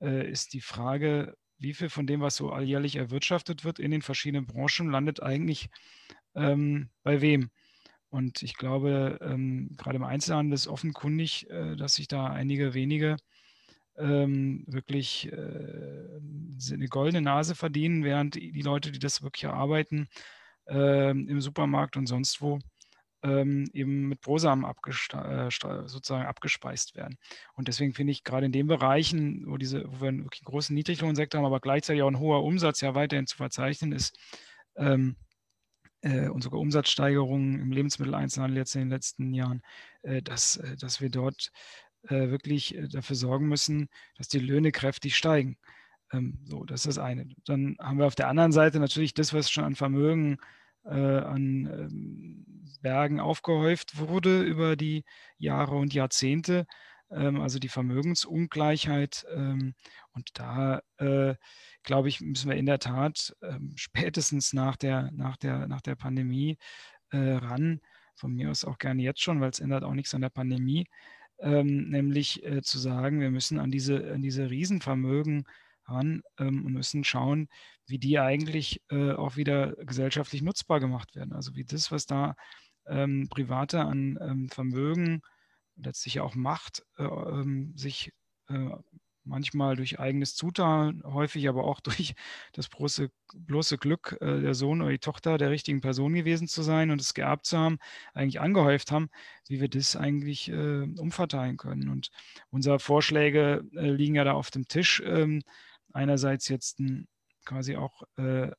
[0.00, 4.02] äh, ist die Frage, wie viel von dem, was so alljährlich erwirtschaftet wird in den
[4.02, 5.68] verschiedenen Branchen, landet eigentlich
[6.34, 7.50] ähm, bei wem?
[8.10, 13.16] Und ich glaube, ähm, gerade im Einzelhandel ist offenkundig, äh, dass sich da einige wenige
[13.96, 16.20] ähm, wirklich äh,
[16.72, 20.08] eine goldene Nase verdienen, während die Leute, die das wirklich erarbeiten,
[20.68, 22.58] äh, im Supermarkt und sonst wo,
[23.22, 27.18] ähm, eben mit Brosamen äh, sozusagen abgespeist werden.
[27.54, 30.74] Und deswegen finde ich gerade in den Bereichen, wo, diese, wo wir einen wirklich großen
[30.74, 34.18] Niedriglohnsektor haben, aber gleichzeitig auch ein hoher Umsatz ja weiterhin zu verzeichnen ist,
[34.76, 35.16] ähm,
[36.00, 39.62] äh, und sogar Umsatzsteigerungen im Lebensmitteleinzelhandel jetzt in den letzten Jahren,
[40.02, 41.52] äh, dass, äh, dass wir dort
[42.08, 45.56] äh, wirklich dafür sorgen müssen, dass die Löhne kräftig steigen.
[46.12, 47.28] Ähm, so, das ist das eine.
[47.44, 51.66] Dann haben wir auf der anderen Seite natürlich das, was schon an Vermögen äh, an
[51.66, 52.44] ähm,
[52.82, 55.04] Bergen aufgehäuft wurde über die
[55.38, 56.66] Jahre und Jahrzehnte,
[57.10, 59.24] ähm, also die Vermögensungleichheit.
[59.34, 59.74] Ähm,
[60.12, 61.34] und da, äh,
[61.84, 63.34] glaube ich, müssen wir in der Tat
[63.76, 66.58] spätestens nach der, nach der, nach der Pandemie
[67.10, 67.80] äh, ran,
[68.14, 70.86] von mir aus auch gerne jetzt schon, weil es ändert auch nichts an der Pandemie,
[71.40, 75.44] nämlich äh, zu sagen, wir müssen an diese, an diese Riesenvermögen
[75.86, 77.48] ran ähm, und müssen schauen,
[77.86, 81.32] wie die eigentlich äh, auch wieder gesellschaftlich nutzbar gemacht werden.
[81.32, 82.34] Also wie das, was da
[82.86, 85.22] ähm, Private an ähm, Vermögen,
[85.76, 88.12] letztlich auch Macht, äh, ähm, sich
[88.48, 88.70] äh,
[89.24, 92.14] manchmal durch eigenes Zutun, häufig aber auch durch
[92.52, 96.62] das bloße, bloße Glück, äh, der Sohn oder die Tochter der richtigen Person gewesen zu
[96.62, 97.78] sein und es geerbt zu haben,
[98.14, 99.08] eigentlich angehäuft haben,
[99.48, 101.88] wie wir das eigentlich äh, umverteilen können.
[101.88, 102.10] Und
[102.50, 105.02] unsere Vorschläge äh, liegen ja da auf dem Tisch.
[105.04, 105.42] Ähm,
[105.94, 107.06] einerseits jetzt ein,
[107.44, 108.50] quasi auch äh,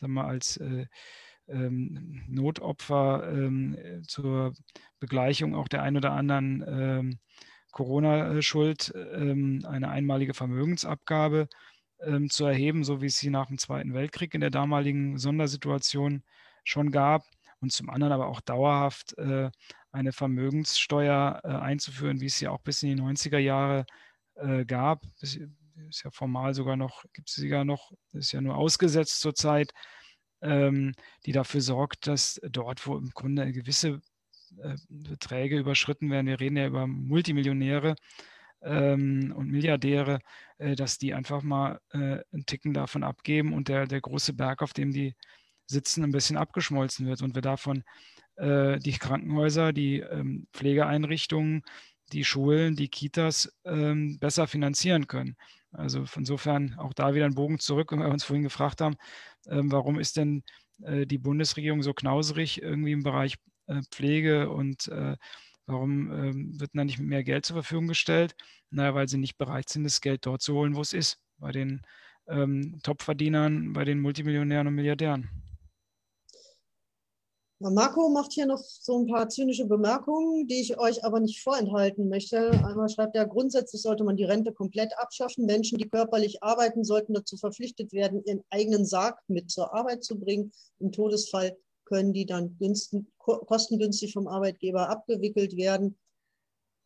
[0.00, 0.86] sagen wir, als äh,
[1.48, 4.54] ähm, Notopfer ähm, zur
[5.00, 7.18] Begleichung auch der ein oder anderen ähm,
[7.72, 11.48] Corona-Schuld ähm, eine einmalige Vermögensabgabe
[12.00, 16.22] ähm, zu erheben, so wie es sie nach dem Zweiten Weltkrieg in der damaligen Sondersituation
[16.64, 17.24] schon gab.
[17.60, 19.50] Und zum anderen aber auch dauerhaft äh,
[19.92, 23.84] eine Vermögenssteuer äh, einzuführen, wie es sie auch bis in die 90er Jahre
[24.36, 25.02] äh, gab.
[25.20, 25.38] Bis,
[25.88, 29.72] ist ja formal sogar noch, gibt es sogar noch, ist ja nur ausgesetzt zurzeit,
[30.42, 30.92] ähm,
[31.26, 34.00] die dafür sorgt, dass dort, wo im Grunde gewisse
[34.62, 37.96] äh, Beträge überschritten werden, wir reden ja über Multimillionäre
[38.62, 40.20] ähm, und Milliardäre,
[40.58, 44.62] äh, dass die einfach mal äh, einen Ticken davon abgeben und der, der große Berg,
[44.62, 45.14] auf dem die
[45.66, 47.84] sitzen, ein bisschen abgeschmolzen wird und wir davon
[48.36, 51.62] äh, die Krankenhäuser, die ähm, Pflegeeinrichtungen,
[52.12, 55.36] die Schulen, die Kitas ähm, besser finanzieren können.
[55.72, 58.96] Also insofern auch da wieder ein Bogen zurück, wenn wir uns vorhin gefragt haben,
[59.48, 60.42] ähm, warum ist denn
[60.82, 65.16] äh, die Bundesregierung so knauserig irgendwie im Bereich äh, Pflege und äh,
[65.66, 68.34] warum ähm, wird da nicht mehr Geld zur Verfügung gestellt?
[68.70, 71.52] Naja, weil sie nicht bereit sind, das Geld dort zu holen, wo es ist, bei
[71.52, 71.82] den
[72.28, 75.49] ähm, Topverdienern, bei den Multimillionären und Milliardären.
[77.62, 82.08] Marco macht hier noch so ein paar zynische Bemerkungen, die ich euch aber nicht vorenthalten
[82.08, 82.52] möchte.
[82.64, 85.44] Einmal schreibt er, grundsätzlich sollte man die Rente komplett abschaffen.
[85.44, 90.18] Menschen, die körperlich arbeiten, sollten dazu verpflichtet werden, ihren eigenen Sarg mit zur Arbeit zu
[90.18, 90.52] bringen.
[90.78, 91.54] Im Todesfall
[91.84, 92.56] können die dann
[93.18, 95.98] kostengünstig vom Arbeitgeber abgewickelt werden.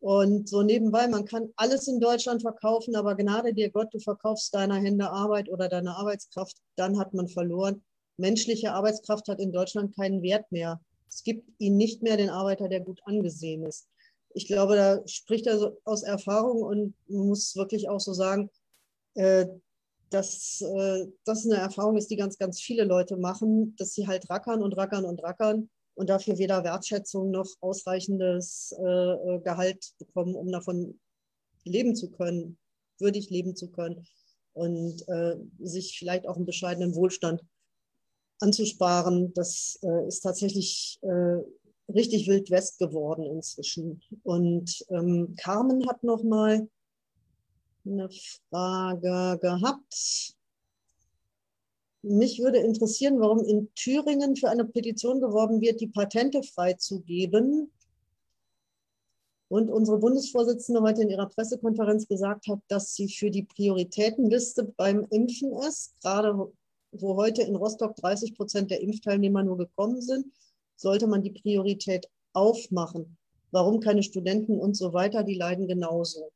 [0.01, 4.53] Und so nebenbei, man kann alles in Deutschland verkaufen, aber Gnade dir Gott, du verkaufst
[4.53, 7.81] deiner Hände Arbeit oder deine Arbeitskraft, dann hat man verloren
[8.17, 10.81] menschliche Arbeitskraft hat in Deutschland keinen Wert mehr.
[11.09, 13.87] Es gibt ihn nicht mehr, den Arbeiter, der gut angesehen ist.
[14.33, 18.49] Ich glaube, da spricht er so aus Erfahrung und muss wirklich auch so sagen,
[19.13, 19.45] äh,
[20.09, 24.29] dass äh, das eine Erfahrung ist, die ganz, ganz viele Leute machen, dass sie halt
[24.29, 30.51] rackern und rackern und rackern und dafür weder Wertschätzung noch ausreichendes äh, Gehalt bekommen, um
[30.51, 30.99] davon
[31.63, 32.57] leben zu können,
[32.99, 34.05] würdig leben zu können
[34.53, 35.03] und
[35.59, 37.41] sich vielleicht auch einen bescheidenen Wohlstand
[38.39, 39.33] anzusparen.
[39.33, 41.41] Das äh, ist tatsächlich äh,
[41.91, 44.01] richtig wild west geworden inzwischen.
[44.23, 46.67] Und ähm, Carmen hat noch mal
[47.85, 48.09] eine
[48.49, 50.35] Frage gehabt.
[52.01, 57.71] Mich würde interessieren, warum in Thüringen für eine Petition geworben wird, die Patente freizugeben.
[59.47, 65.05] Und unsere Bundesvorsitzende heute in ihrer Pressekonferenz gesagt hat, dass sie für die Prioritätenliste beim
[65.11, 66.51] Impfen ist, gerade
[67.01, 70.27] wo heute in Rostock 30 Prozent der Impfteilnehmer nur gekommen sind,
[70.75, 73.17] sollte man die Priorität aufmachen.
[73.51, 76.31] Warum keine Studenten und so weiter, die leiden genauso.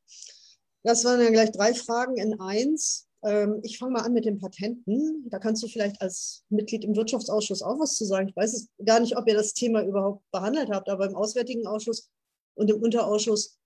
[0.82, 3.06] Das waren ja gleich drei Fragen in eins.
[3.22, 5.28] Ähm, ich fange mal an mit den Patenten.
[5.28, 8.28] Da kannst du vielleicht als Mitglied im Wirtschaftsausschuss auch was zu sagen.
[8.28, 12.08] Ich weiß gar nicht, ob ihr das Thema überhaupt behandelt habt, aber im Auswärtigen Ausschuss
[12.54, 13.58] und im Unterausschuss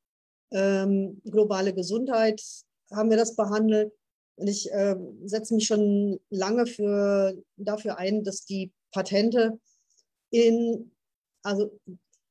[0.51, 2.43] ähm, globale Gesundheit
[2.91, 3.93] haben wir das behandelt.
[4.37, 9.61] Und ich äh, setze mich schon lange für, dafür ein, dass die Patente
[10.31, 10.91] in,
[11.43, 11.79] also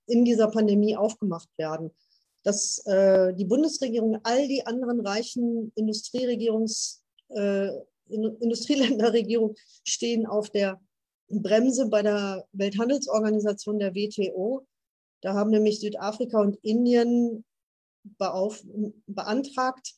[0.08, 1.92] in dieser Pandemie aufgemacht werden.
[2.44, 7.70] Dass äh, die Bundesregierung, all die anderen reichen Industrieregierungs, äh,
[8.10, 10.82] Industrieländerregierungen stehen auf der
[11.30, 14.68] Bremse bei der Welthandelsorganisation der WTO.
[15.22, 17.46] Da haben nämlich Südafrika und Indien
[18.18, 19.94] beantragt,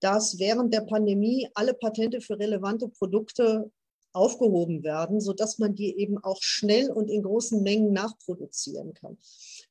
[0.00, 3.70] dass während der Pandemie alle Patente für relevante Produkte
[4.12, 9.12] aufgehoben werden, sodass man die eben auch schnell und in großen Mengen nachproduzieren kann.
[9.12, 9.18] Und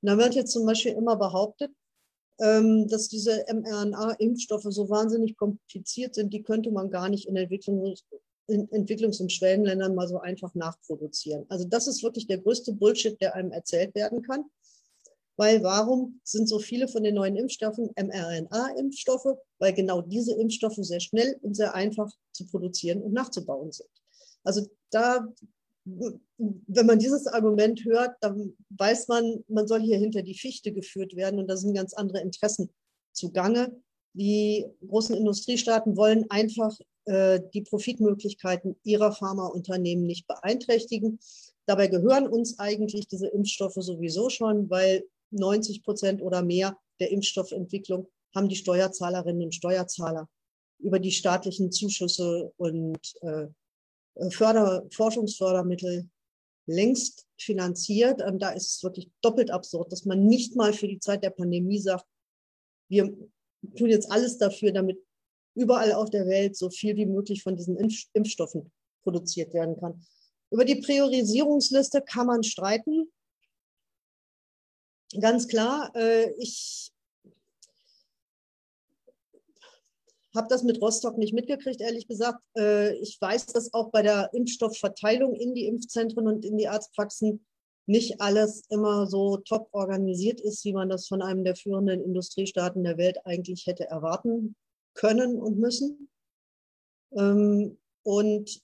[0.01, 1.71] da wird jetzt zum Beispiel immer behauptet,
[2.39, 8.03] ähm, dass diese mRNA-Impfstoffe so wahnsinnig kompliziert sind, die könnte man gar nicht in, Entwicklungs
[8.47, 11.45] in Entwicklungs- und Schwellenländern mal so einfach nachproduzieren.
[11.47, 14.45] Also das ist wirklich der größte Bullshit, der einem erzählt werden kann.
[15.35, 19.37] Weil warum sind so viele von den neuen Impfstoffen mRNA-Impfstoffe?
[19.59, 23.89] Weil genau diese Impfstoffe sehr schnell und sehr einfach zu produzieren und nachzubauen sind.
[24.43, 25.27] Also da,
[25.85, 31.15] wenn man dieses Argument hört, dann weiß man, man soll hier hinter die Fichte geführt
[31.15, 32.69] werden und da sind ganz andere Interessen
[33.11, 33.75] zugange.
[34.13, 41.19] Die großen Industriestaaten wollen einfach äh, die Profitmöglichkeiten ihrer Pharmaunternehmen nicht beeinträchtigen.
[41.65, 45.03] Dabei gehören uns eigentlich diese Impfstoffe sowieso schon, weil
[45.33, 50.29] 90 Prozent oder mehr der Impfstoffentwicklung haben die Steuerzahlerinnen und Steuerzahler
[50.79, 53.47] über die staatlichen Zuschüsse und äh,
[54.29, 56.09] Förder, Forschungsfördermittel
[56.65, 58.21] längst finanziert.
[58.21, 61.29] Und da ist es wirklich doppelt absurd, dass man nicht mal für die Zeit der
[61.29, 62.05] Pandemie sagt,
[62.89, 63.05] wir
[63.75, 64.99] tun jetzt alles dafür, damit
[65.55, 67.77] überall auf der Welt so viel wie möglich von diesen
[68.13, 68.71] Impfstoffen
[69.03, 70.05] produziert werden kann.
[70.51, 73.11] Über die Priorisierungsliste kann man streiten
[75.19, 76.91] ganz klar, äh, ich
[80.35, 82.41] habe das mit Rostock nicht mitgekriegt, ehrlich gesagt.
[82.57, 87.45] Äh, ich weiß, dass auch bei der Impfstoffverteilung in die Impfzentren und in die Arztpraxen
[87.85, 92.83] nicht alles immer so top organisiert ist, wie man das von einem der führenden Industriestaaten
[92.83, 94.55] der Welt eigentlich hätte erwarten
[94.93, 96.09] können und müssen.
[97.15, 98.61] Ähm, und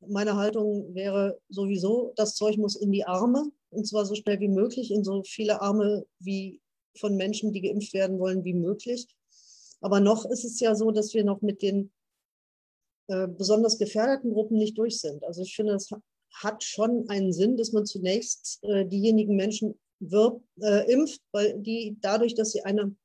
[0.00, 4.48] meine Haltung wäre sowieso, das Zeug muss in die Arme und zwar so schnell wie
[4.48, 6.60] möglich in so viele Arme wie
[6.98, 9.06] von Menschen, die geimpft werden wollen, wie möglich.
[9.80, 11.90] Aber noch ist es ja so, dass wir noch mit den
[13.08, 15.24] äh, besonders gefährdeten Gruppen nicht durch sind.
[15.24, 15.90] Also ich finde, es
[16.34, 21.96] hat schon einen Sinn, dass man zunächst äh, diejenigen Menschen wirbt, äh, impft, weil die
[22.00, 22.96] dadurch, dass sie einem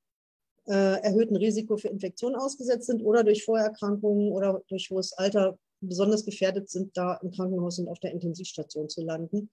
[0.68, 6.26] äh, erhöhten Risiko für Infektionen ausgesetzt sind oder durch Vorerkrankungen oder durch hohes Alter besonders
[6.26, 9.50] gefährdet sind, da im Krankenhaus und auf der Intensivstation zu landen.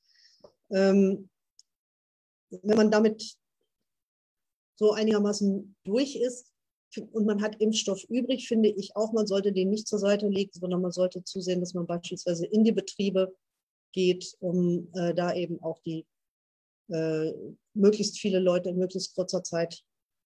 [0.75, 1.31] Ähm,
[2.51, 3.37] wenn man damit
[4.77, 6.53] so einigermaßen durch ist
[7.13, 10.51] und man hat Impfstoff übrig, finde ich auch, man sollte den nicht zur Seite legen,
[10.53, 13.35] sondern man sollte zusehen, dass man beispielsweise in die Betriebe
[13.93, 16.07] geht, um äh, da eben auch die
[16.89, 17.33] äh,
[17.75, 19.83] möglichst viele Leute in möglichst kurzer Zeit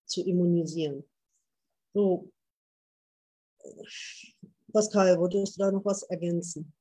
[0.06, 1.04] zu immunisieren.
[1.94, 2.30] So,
[4.72, 6.72] Pascal, würdest du da noch was ergänzen?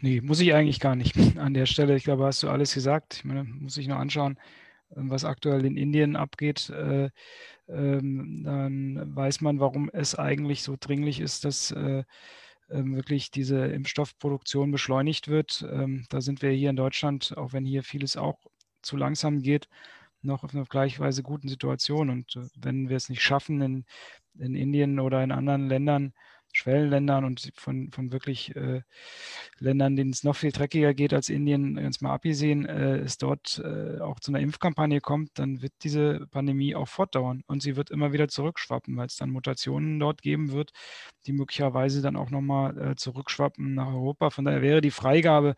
[0.00, 1.96] Nee, muss ich eigentlich gar nicht an der Stelle.
[1.96, 3.16] Ich glaube, hast du alles gesagt.
[3.16, 4.38] Ich meine, muss ich noch anschauen,
[4.96, 6.70] ähm, was aktuell in Indien abgeht.
[6.70, 7.10] Äh,
[7.68, 12.04] ähm, dann weiß man, warum es eigentlich so dringlich ist, dass äh,
[12.70, 15.62] ähm, wirklich diese Impfstoffproduktion beschleunigt wird.
[16.10, 18.38] da sind wir hier in Deutschland, auch wenn hier vieles auch
[18.82, 19.68] zu langsam geht,
[20.22, 22.10] noch auf einer gleichweise guten Situation.
[22.10, 23.84] Und äh, wenn wir es nicht schaffen, in,
[24.38, 26.12] in Indien oder in anderen Ländern
[26.56, 28.82] Schwellenländern und von, von wirklich äh,
[29.58, 33.60] Ländern, denen es noch viel dreckiger geht als Indien, ganz mal abgesehen, äh, es dort
[33.64, 37.90] äh, auch zu einer Impfkampagne kommt, dann wird diese Pandemie auch fortdauern und sie wird
[37.90, 40.72] immer wieder zurückschwappen, weil es dann Mutationen dort geben wird,
[41.26, 44.30] die möglicherweise dann auch nochmal äh, zurückschwappen nach Europa.
[44.30, 45.54] Von daher wäre die Freigabe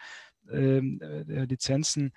[0.50, 2.12] ähm, der Lizenzen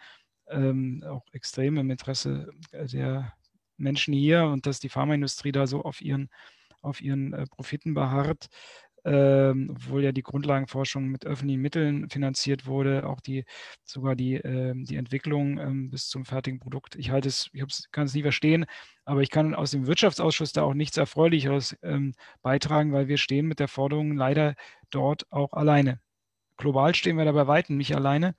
[0.50, 3.34] ähm, auch extrem im Interesse der
[3.78, 6.30] Menschen hier und dass die Pharmaindustrie da so auf ihren
[6.82, 8.48] auf ihren äh, Profiten beharrt,
[9.04, 13.46] ähm, obwohl ja die Grundlagenforschung mit öffentlichen Mitteln finanziert wurde, auch die
[13.84, 16.96] sogar die, äh, die Entwicklung ähm, bis zum fertigen Produkt.
[16.96, 18.66] Ich halte es, ich kann es nie verstehen,
[19.06, 23.48] aber ich kann aus dem Wirtschaftsausschuss da auch nichts Erfreulicheres ähm, beitragen, weil wir stehen
[23.48, 24.56] mit der Forderung leider
[24.92, 26.00] dort auch alleine.
[26.58, 28.36] Global stehen wir da bei Weitem nicht alleine.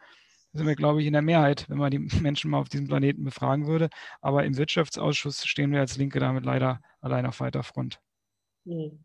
[0.53, 2.86] Da sind wir, glaube ich, in der Mehrheit, wenn man die Menschen mal auf diesem
[2.86, 3.88] Planeten befragen würde.
[4.20, 8.01] Aber im Wirtschaftsausschuss stehen wir als Linke damit leider allein auf weiter Front.
[8.65, 9.05] Hm.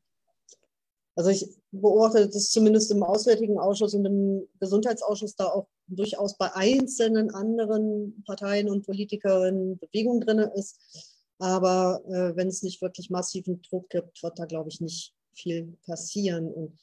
[1.18, 6.54] Also ich beobachte das zumindest im Auswärtigen Ausschuss und im Gesundheitsausschuss da auch durchaus bei
[6.54, 10.80] einzelnen anderen Parteien und Politikerinnen Bewegung drin ist.
[11.40, 15.76] Aber äh, wenn es nicht wirklich massiven Druck gibt, wird da, glaube ich, nicht viel
[15.88, 16.54] passieren.
[16.54, 16.80] Und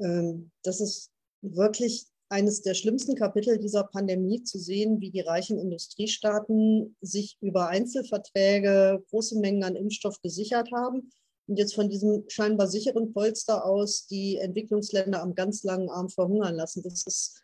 [0.00, 1.10] ähm, das ist
[1.40, 7.68] wirklich eines der schlimmsten Kapitel dieser Pandemie zu sehen, wie die reichen Industriestaaten sich über
[7.68, 11.10] Einzelverträge große Mengen an Impfstoff gesichert haben
[11.52, 16.54] und jetzt von diesem scheinbar sicheren Polster aus die Entwicklungsländer am ganz langen Arm verhungern
[16.54, 16.82] lassen.
[16.82, 17.42] Das ist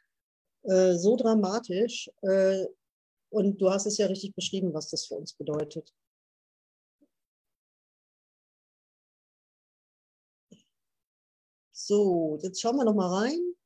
[0.62, 2.10] äh, so dramatisch.
[2.22, 2.64] Äh,
[3.28, 5.92] und du hast es ja richtig beschrieben, was das für uns bedeutet.
[11.72, 13.57] So, jetzt schauen wir noch mal rein.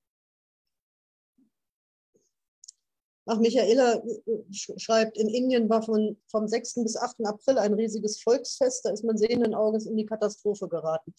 [3.26, 6.74] Ach, Michaela äh, schreibt, in Indien war von, vom 6.
[6.82, 7.24] bis 8.
[7.24, 11.14] April ein riesiges Volksfest, da ist man sehenden Auges in die Katastrophe geraten.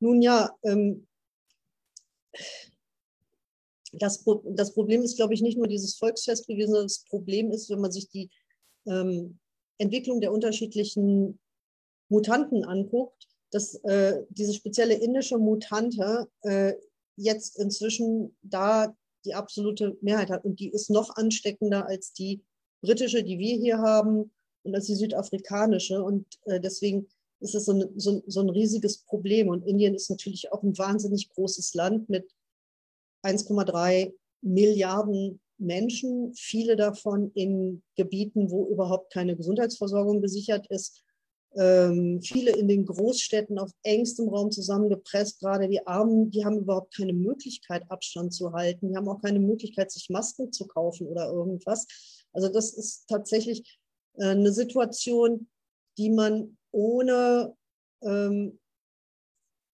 [0.00, 1.06] Nun ja, ähm,
[3.92, 7.70] das, das Problem ist, glaube ich, nicht nur dieses Volksfest gewesen, sondern das Problem ist,
[7.70, 8.30] wenn man sich die
[8.86, 9.38] ähm,
[9.78, 11.40] Entwicklung der unterschiedlichen
[12.08, 16.74] Mutanten anguckt, dass äh, diese spezielle indische Mutante äh,
[17.16, 18.94] jetzt inzwischen da
[19.24, 20.44] die absolute Mehrheit hat.
[20.44, 22.42] Und die ist noch ansteckender als die
[22.82, 24.30] britische, die wir hier haben
[24.62, 26.02] und als die südafrikanische.
[26.02, 27.06] Und äh, deswegen
[27.40, 29.48] ist es so, so, so, ein riesiges Problem.
[29.48, 32.30] Und Indien ist natürlich auch ein wahnsinnig großes Land mit
[33.22, 34.12] 1,3
[34.42, 41.04] Milliarden Menschen, viele davon in Gebieten, wo überhaupt keine Gesundheitsversorgung gesichert ist
[41.56, 45.40] ähm, viele in den Großstädten auf engstem Raum zusammengepresst.
[45.40, 48.90] Gerade die Armen, die haben überhaupt keine Möglichkeit, Abstand zu halten.
[48.90, 51.86] Die haben auch keine Möglichkeit, sich Masken zu kaufen oder irgendwas.
[52.32, 53.80] Also das ist tatsächlich
[54.14, 55.48] äh, eine Situation,
[55.98, 57.54] die man ohne
[58.02, 58.58] ähm,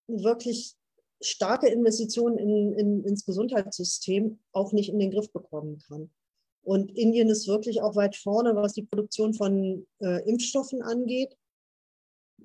[0.09, 0.75] wirklich
[1.21, 6.11] starke Investitionen in, in, ins Gesundheitssystem auch nicht in den Griff bekommen kann.
[6.63, 11.37] Und Indien ist wirklich auch weit vorne, was die Produktion von äh, Impfstoffen angeht.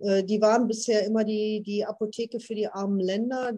[0.04, 3.54] Äh, die waren bisher immer die, die Apotheke für die armen Länder.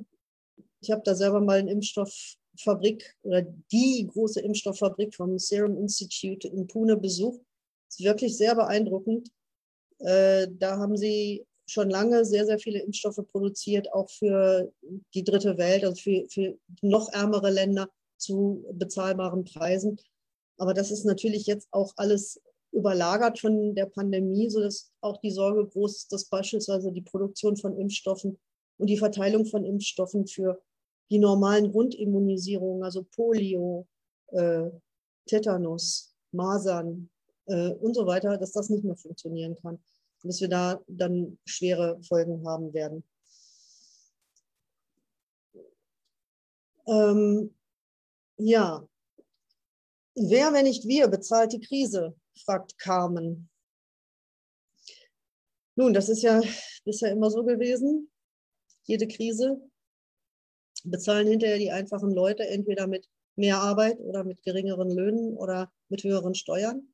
[0.81, 3.41] Ich habe da selber mal eine Impfstofffabrik oder
[3.71, 7.41] die große Impfstofffabrik vom Serum Institute in Pune besucht.
[7.87, 9.29] Das ist wirklich sehr beeindruckend.
[9.99, 14.71] Äh, da haben sie schon lange sehr, sehr viele Impfstoffe produziert, auch für
[15.13, 19.97] die dritte Welt, also für, für noch ärmere Länder zu bezahlbaren Preisen.
[20.57, 22.41] Aber das ist natürlich jetzt auch alles
[22.73, 27.77] überlagert von der Pandemie, sodass auch die Sorge groß ist, dass beispielsweise die Produktion von
[27.77, 28.39] Impfstoffen
[28.77, 30.61] und die Verteilung von Impfstoffen für
[31.09, 33.87] die normalen Grundimmunisierungen, also Polio,
[34.31, 34.69] äh,
[35.27, 37.09] Tetanus, Masern
[37.45, 41.37] äh, und so weiter, dass das nicht mehr funktionieren kann und dass wir da dann
[41.45, 43.03] schwere Folgen haben werden.
[46.87, 47.53] Ähm,
[48.37, 48.85] ja,
[50.15, 52.15] wer, wenn nicht wir, bezahlt die Krise?
[52.35, 53.49] Fragt Carmen.
[55.75, 56.41] Nun, das ist ja
[56.85, 58.11] bisher immer so gewesen.
[58.83, 59.61] Jede Krise
[60.83, 66.03] bezahlen hinterher die einfachen Leute entweder mit mehr Arbeit oder mit geringeren Löhnen oder mit
[66.03, 66.93] höheren Steuern.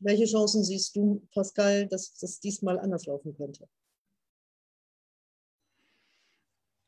[0.00, 3.68] Welche Chancen siehst du, Pascal, dass das diesmal anders laufen könnte?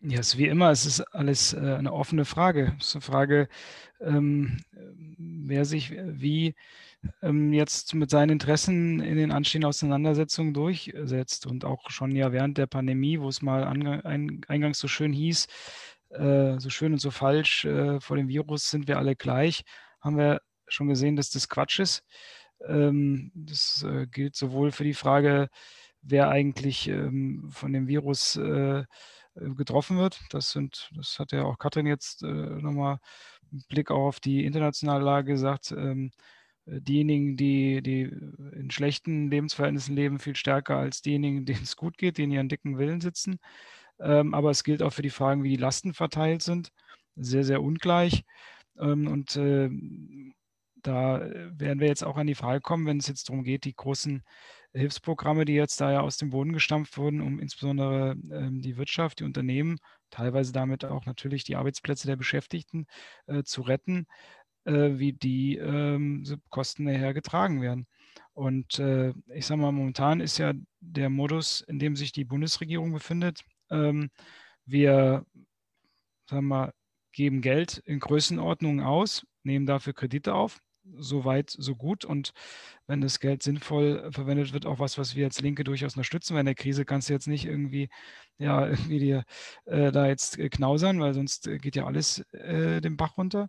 [0.05, 2.74] Ja, es wie immer, es ist alles äh, eine offene Frage.
[2.80, 3.48] Es ist eine Frage,
[4.00, 6.57] ähm, wer sich wie
[7.22, 11.46] ähm, jetzt mit seinen Interessen in den anstehenden Auseinandersetzungen durchsetzt.
[11.46, 15.46] Und auch schon ja während der Pandemie, wo es mal eingangs so schön hieß,
[16.11, 19.62] äh, so schön und so falsch, äh, vor dem Virus sind wir alle gleich,
[20.00, 22.05] haben wir schon gesehen, dass das Quatsch ist.
[22.66, 25.48] Ähm, das äh, gilt sowohl für die Frage,
[26.03, 28.36] wer eigentlich ähm, von dem Virus
[29.35, 30.20] getroffen wird.
[30.30, 32.99] Das sind, das hat ja auch Katrin jetzt nochmal
[33.68, 35.72] Blick auch auf die internationale Lage gesagt.
[35.72, 36.11] Ähm,
[36.66, 42.18] diejenigen, die, die in schlechten Lebensverhältnissen leben, viel stärker als diejenigen, denen es gut geht,
[42.18, 43.39] die in ihren dicken Willen sitzen.
[44.01, 46.72] Ähm, aber es gilt auch für die Fragen, wie die Lasten verteilt sind.
[47.16, 48.24] Sehr, sehr ungleich.
[48.78, 49.70] Ähm, und äh,
[50.83, 53.74] da werden wir jetzt auch an die Frage kommen, wenn es jetzt darum geht, die
[53.74, 54.22] großen
[54.75, 59.20] Hilfsprogramme, die jetzt da ja aus dem Boden gestampft wurden, um insbesondere ähm, die Wirtschaft,
[59.20, 59.79] die Unternehmen,
[60.11, 62.87] teilweise damit auch natürlich die Arbeitsplätze der Beschäftigten
[63.27, 64.07] äh, zu retten,
[64.64, 67.87] äh, wie die ähm, Kosten nachher getragen werden.
[68.33, 72.93] Und äh, ich sage mal, momentan ist ja der Modus, in dem sich die Bundesregierung
[72.93, 73.43] befindet.
[73.70, 74.11] Ähm,
[74.64, 75.27] wir
[76.29, 76.73] sagen wir,
[77.12, 80.61] geben Geld in Größenordnungen aus, nehmen dafür Kredite auf.
[80.99, 82.05] So weit, so gut.
[82.05, 82.33] Und
[82.87, 86.41] wenn das Geld sinnvoll verwendet wird, auch was, was wir als Linke durchaus unterstützen, weil
[86.41, 87.89] in der Krise kannst du jetzt nicht irgendwie,
[88.39, 89.24] ja, irgendwie dir
[89.66, 93.47] äh, da jetzt knausern, weil sonst geht ja alles äh, den Bach runter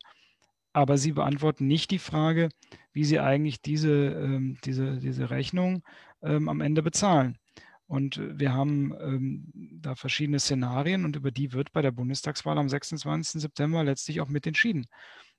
[0.74, 2.50] aber sie beantworten nicht die Frage,
[2.92, 5.84] wie sie eigentlich diese, ähm, diese, diese Rechnung
[6.22, 7.38] ähm, am Ende bezahlen.
[7.86, 12.70] Und wir haben ähm, da verschiedene Szenarien und über die wird bei der Bundestagswahl am
[12.70, 13.42] 26.
[13.42, 14.88] September letztlich auch mit entschieden.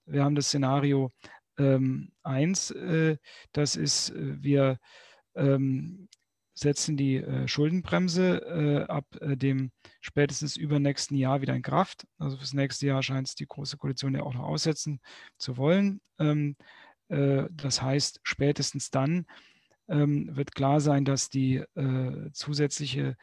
[0.06, 1.10] Wir haben das Szenario
[1.56, 3.16] 1, äh,
[3.52, 4.78] das ist, äh, wir
[5.34, 6.08] ähm,
[6.54, 12.06] setzen die äh, Schuldenbremse äh, ab äh, dem spätestens übernächsten Jahr wieder in Kraft.
[12.18, 15.00] Also fürs nächste Jahr scheint es die Große Koalition ja auch noch aussetzen
[15.36, 16.00] zu wollen.
[16.18, 16.56] Ähm,
[17.08, 19.26] äh, das heißt, spätestens dann
[19.88, 21.62] ähm, wird klar sein, dass die
[22.32, 23.16] zusätzliche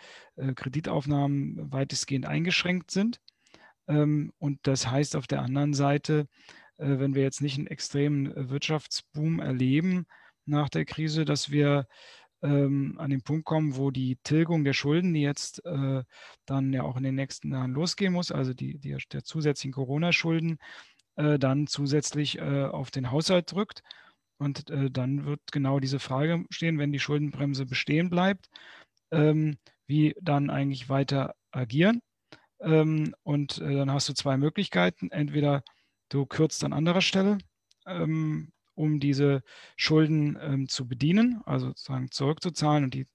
[0.56, 3.20] Kreditaufnahmen weitestgehend eingeschränkt sind.
[3.88, 6.28] Ähm, und das heißt auf der anderen Seite,
[6.90, 10.06] wenn wir jetzt nicht einen extremen Wirtschaftsboom erleben
[10.46, 11.88] nach der Krise, dass wir
[12.42, 16.04] ähm, an den Punkt kommen, wo die Tilgung der Schulden, die jetzt äh,
[16.46, 20.58] dann ja auch in den nächsten Jahren losgehen muss, also die, die der zusätzlichen Corona-Schulden,
[21.16, 23.82] äh, dann zusätzlich äh, auf den Haushalt drückt.
[24.38, 28.48] Und äh, dann wird genau diese Frage stehen, wenn die Schuldenbremse bestehen bleibt,
[29.12, 32.02] ähm, wie dann eigentlich weiter agieren.
[32.60, 35.12] Ähm, und äh, dann hast du zwei Möglichkeiten.
[35.12, 35.64] Entweder
[36.12, 37.40] du kürzt an anderer Stelle,
[37.88, 39.44] ähm, um diese
[39.76, 43.08] Schulden ähm, zu bedienen, also sozusagen zurückzuzahlen und die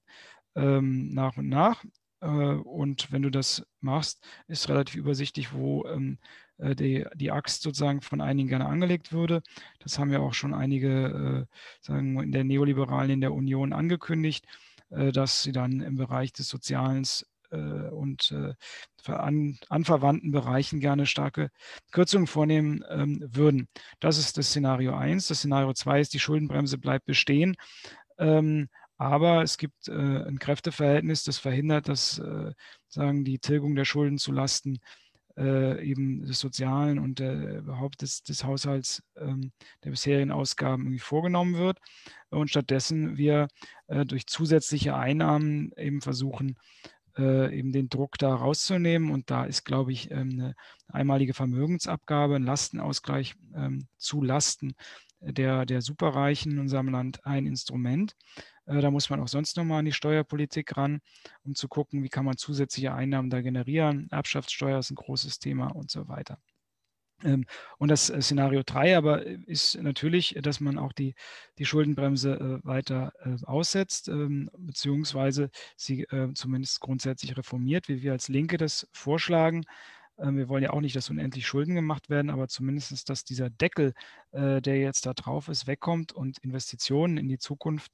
[0.55, 1.83] ähm, nach und nach.
[2.21, 6.17] Äh, und wenn du das machst, ist relativ übersichtlich, wo ähm,
[6.57, 9.41] äh, die, die Axt sozusagen von einigen gerne angelegt würde.
[9.79, 14.45] Das haben ja auch schon einige, äh, sagen in der Neoliberalen in der Union angekündigt,
[14.89, 17.05] äh, dass sie dann im Bereich des Sozialen
[17.55, 18.53] und äh,
[19.11, 21.49] an, anverwandten Bereichen gerne starke
[21.91, 23.67] Kürzungen vornehmen ähm, würden.
[23.99, 25.27] Das ist das Szenario 1.
[25.27, 27.55] Das Szenario 2 ist, die Schuldenbremse bleibt bestehen.
[28.17, 28.67] Ähm,
[28.97, 32.51] aber es gibt äh, ein Kräfteverhältnis, das verhindert, dass äh,
[32.87, 34.79] sagen die Tilgung der Schulden zu Lasten
[35.37, 39.51] äh, eben des Sozialen und äh, überhaupt des, des Haushalts ähm,
[39.83, 41.77] der bisherigen Ausgaben irgendwie vorgenommen wird.
[42.29, 43.47] Und stattdessen wir
[43.85, 46.57] äh, durch zusätzliche Einnahmen eben versuchen,
[47.17, 49.11] äh, eben den Druck da rauszunehmen.
[49.11, 50.55] Und da ist, glaube ich, ähm, eine
[50.87, 54.75] einmalige Vermögensabgabe, ein Lastenausgleich ähm, zu Lasten
[55.19, 58.15] der, der Superreichen in unserem Land ein Instrument.
[58.65, 60.99] Äh, da muss man auch sonst nochmal an die Steuerpolitik ran,
[61.43, 64.07] um zu gucken, wie kann man zusätzliche Einnahmen da generieren.
[64.11, 66.39] Erbschaftssteuer ist ein großes Thema und so weiter.
[67.23, 67.45] Ähm,
[67.77, 71.15] und das äh, Szenario 3 aber äh, ist natürlich, dass man auch die,
[71.57, 73.13] die Schuldenbremse äh, weiter
[73.45, 79.65] aussetzt, ähm, beziehungsweise sie zumindest grundsätzlich reformiert, wie wir als Linke das vorschlagen.
[80.19, 83.49] Ähm, wir wollen ja auch nicht, dass unendlich Schulden gemacht werden, aber zumindest, dass dieser
[83.49, 83.93] Deckel,
[84.31, 87.91] äh, der jetzt da drauf ist, wegkommt und Investitionen in die Zukunft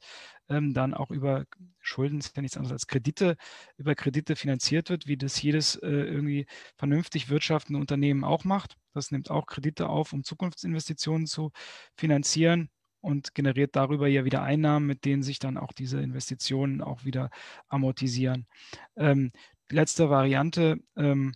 [0.50, 1.46] ähm, dann auch über
[1.80, 3.36] Schulden, ist ja nichts anderes als Kredite,
[3.78, 6.46] über Kredite finanziert wird, wie das jedes äh, irgendwie
[6.78, 8.76] vernünftig wirtschaftende Unternehmen auch macht.
[8.94, 11.52] Das nimmt auch Kredite auf, um Zukunftsinvestitionen zu
[11.96, 12.70] finanzieren
[13.02, 17.30] und generiert darüber ja wieder Einnahmen, mit denen sich dann auch diese Investitionen auch wieder
[17.68, 18.48] amortisieren.
[18.96, 19.32] Ähm,
[19.70, 21.34] letzte Variante, ähm,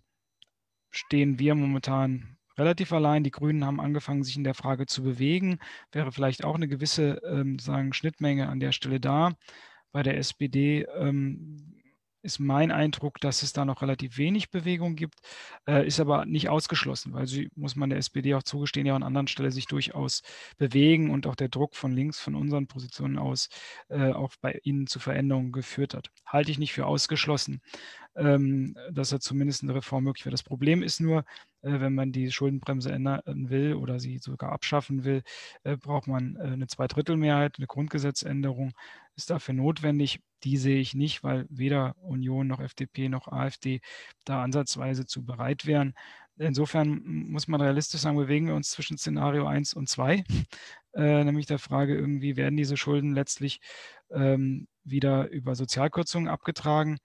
[0.97, 3.23] stehen wir momentan relativ allein.
[3.23, 5.59] Die Grünen haben angefangen, sich in der Frage zu bewegen.
[5.91, 9.33] Wäre vielleicht auch eine gewisse ähm, sagen, Schnittmenge an der Stelle da.
[9.91, 11.76] Bei der SPD ähm,
[12.21, 15.19] ist mein Eindruck, dass es da noch relativ wenig Bewegung gibt,
[15.67, 19.03] äh, ist aber nicht ausgeschlossen, weil sie, muss man der SPD auch zugestehen, ja an
[19.03, 20.21] anderen Stellen sich durchaus
[20.57, 23.49] bewegen und auch der Druck von links, von unseren Positionen aus,
[23.89, 26.09] äh, auch bei ihnen zu Veränderungen geführt hat.
[26.25, 27.61] Halte ich nicht für ausgeschlossen,
[28.15, 30.31] ähm, dass da zumindest eine Reform möglich wäre.
[30.31, 31.19] Das Problem ist nur,
[31.61, 35.23] äh, wenn man die Schuldenbremse ändern will oder sie sogar abschaffen will,
[35.63, 38.73] äh, braucht man äh, eine Zweidrittelmehrheit, eine Grundgesetzänderung
[39.15, 43.81] ist dafür notwendig die sehe ich nicht, weil weder Union noch FDP noch AfD
[44.25, 45.93] da ansatzweise zu bereit wären.
[46.37, 50.23] Insofern muss man realistisch sagen, bewegen wir uns zwischen Szenario 1 und 2,
[50.93, 53.59] äh, nämlich der Frage, irgendwie werden diese Schulden letztlich
[54.11, 56.99] ähm, wieder über Sozialkürzungen abgetragen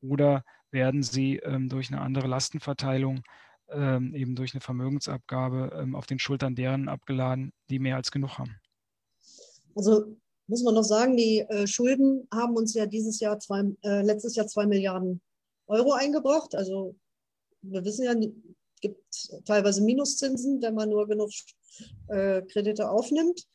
[0.00, 3.22] oder werden sie ähm, durch eine andere Lastenverteilung,
[3.70, 8.38] ähm, eben durch eine Vermögensabgabe ähm, auf den Schultern deren abgeladen, die mehr als genug
[8.38, 8.56] haben.
[9.74, 10.16] Also
[10.48, 14.34] muss man noch sagen, die äh, Schulden haben uns ja dieses Jahr zwei, äh, letztes
[14.34, 15.20] Jahr zwei Milliarden
[15.66, 16.54] Euro eingebracht.
[16.54, 16.96] Also
[17.62, 21.30] wir wissen ja, es gibt teilweise Minuszinsen, wenn man nur genug
[22.08, 23.46] äh, Kredite aufnimmt.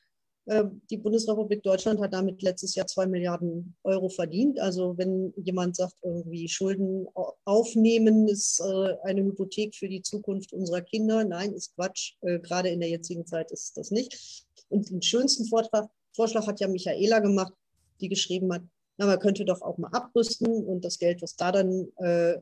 [0.45, 4.59] Ähm, die Bundesrepublik Deutschland hat damit letztes Jahr zwei Milliarden Euro verdient.
[4.59, 7.07] Also wenn jemand sagt, irgendwie Schulden
[7.45, 12.15] aufnehmen ist äh, eine Hypothek für die Zukunft unserer Kinder, nein, ist Quatsch.
[12.21, 14.45] Äh, gerade in der jetzigen Zeit ist das nicht.
[14.69, 17.53] Und den schönsten Vortrag, Vorschlag hat ja Michaela gemacht,
[17.99, 18.61] die geschrieben hat,
[18.97, 22.39] na, man könnte doch auch mal abrüsten und das Geld, was da dann äh,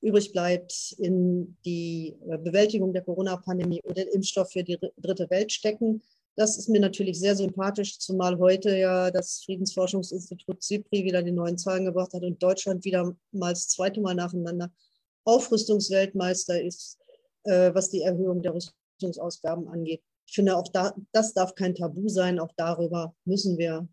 [0.00, 5.52] übrig bleibt, in die äh, Bewältigung der Corona-Pandemie oder den Impfstoff für die dritte Welt
[5.52, 6.02] stecken.
[6.36, 11.56] Das ist mir natürlich sehr sympathisch, zumal heute ja das Friedensforschungsinstitut CIPRI wieder die neuen
[11.56, 14.72] Zahlen gebracht hat und Deutschland wieder mal das zweite Mal nacheinander
[15.24, 16.98] Aufrüstungsweltmeister ist,
[17.44, 20.02] äh, was die Erhöhung der Rüstungsausgaben angeht.
[20.26, 22.38] Ich finde, auch da, das darf kein Tabu sein.
[22.38, 23.88] Auch darüber müssen wir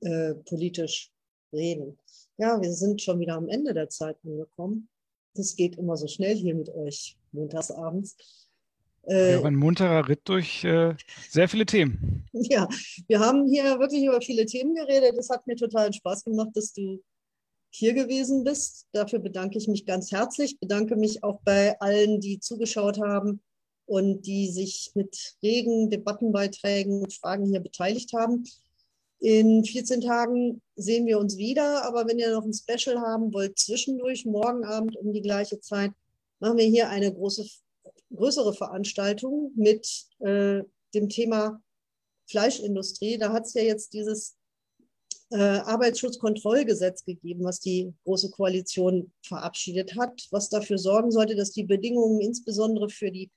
[0.00, 1.10] äh, politisch
[1.52, 1.98] reden.
[2.38, 4.88] Ja, wir sind schon wieder am Ende der Zeit angekommen.
[5.34, 8.16] Das geht immer so schnell hier mit euch montagsabends.
[9.08, 10.94] Äh, ja, ein munterer Ritt durch äh,
[11.28, 12.24] sehr viele Themen.
[12.38, 12.68] Ja,
[13.08, 15.14] wir haben hier wirklich über viele Themen geredet.
[15.18, 17.02] Es hat mir total Spaß gemacht, dass du
[17.70, 18.86] hier gewesen bist.
[18.92, 20.52] Dafür bedanke ich mich ganz herzlich.
[20.52, 23.40] Ich bedanke mich auch bei allen, die zugeschaut haben
[23.86, 28.44] und die sich mit regen Debattenbeiträgen und Fragen hier beteiligt haben.
[29.18, 33.58] In 14 Tagen sehen wir uns wieder, aber wenn ihr noch ein Special haben wollt,
[33.58, 35.92] zwischendurch, morgen Abend um die gleiche Zeit,
[36.38, 37.46] machen wir hier eine große
[38.14, 40.62] größere Veranstaltung mit äh,
[40.94, 41.60] dem Thema
[42.28, 43.18] Fleischindustrie.
[43.18, 44.36] Da hat es ja jetzt dieses
[45.30, 51.64] äh, Arbeitsschutzkontrollgesetz gegeben, was die Große Koalition verabschiedet hat, was dafür sorgen sollte, dass die
[51.64, 53.30] Bedingungen insbesondere für die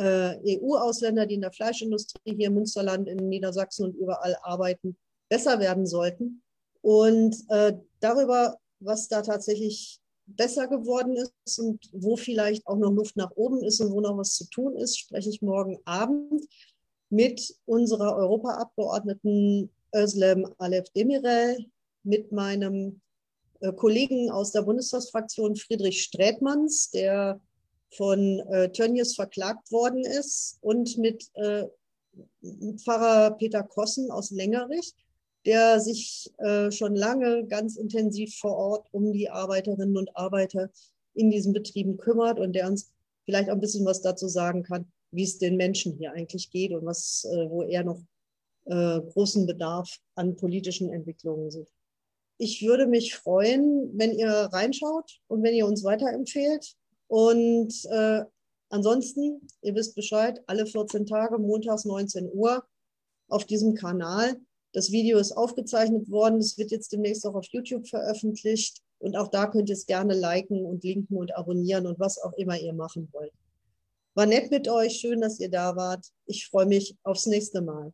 [0.00, 4.96] EU-Ausländer, die in der Fleischindustrie hier im Münsterland, in Niedersachsen und überall arbeiten,
[5.28, 6.42] besser werden sollten.
[6.80, 13.16] Und äh, darüber, was da tatsächlich besser geworden ist und wo vielleicht auch noch Luft
[13.16, 16.44] nach oben ist und wo noch was zu tun ist, spreche ich morgen Abend
[17.10, 21.66] mit unserer Europaabgeordneten Özlem Alef Demirel,
[22.02, 23.00] mit meinem
[23.60, 27.40] äh, Kollegen aus der Bundestagsfraktion Friedrich Strätmanns, der
[27.96, 31.64] von äh, Tönnies verklagt worden ist, und mit äh,
[32.76, 34.94] Pfarrer Peter Kossen aus Längerich
[35.44, 40.70] der sich äh, schon lange ganz intensiv vor Ort um die Arbeiterinnen und Arbeiter
[41.14, 42.92] in diesen Betrieben kümmert und der uns
[43.24, 46.72] vielleicht auch ein bisschen was dazu sagen kann, wie es den Menschen hier eigentlich geht
[46.72, 48.00] und was, äh, wo er noch
[48.64, 51.70] äh, großen Bedarf an politischen Entwicklungen sieht.
[52.38, 56.74] Ich würde mich freuen, wenn ihr reinschaut und wenn ihr uns weiterempfehlt.
[57.14, 58.24] Und äh,
[58.70, 62.64] ansonsten, ihr wisst Bescheid, alle 14 Tage, montags 19 Uhr
[63.28, 64.40] auf diesem Kanal
[64.74, 66.40] das Video ist aufgezeichnet worden.
[66.40, 68.82] Es wird jetzt demnächst auch auf YouTube veröffentlicht.
[68.98, 72.32] Und auch da könnt ihr es gerne liken und linken und abonnieren und was auch
[72.32, 73.32] immer ihr machen wollt.
[74.14, 74.96] War nett mit euch.
[74.96, 76.04] Schön, dass ihr da wart.
[76.26, 77.92] Ich freue mich aufs nächste Mal.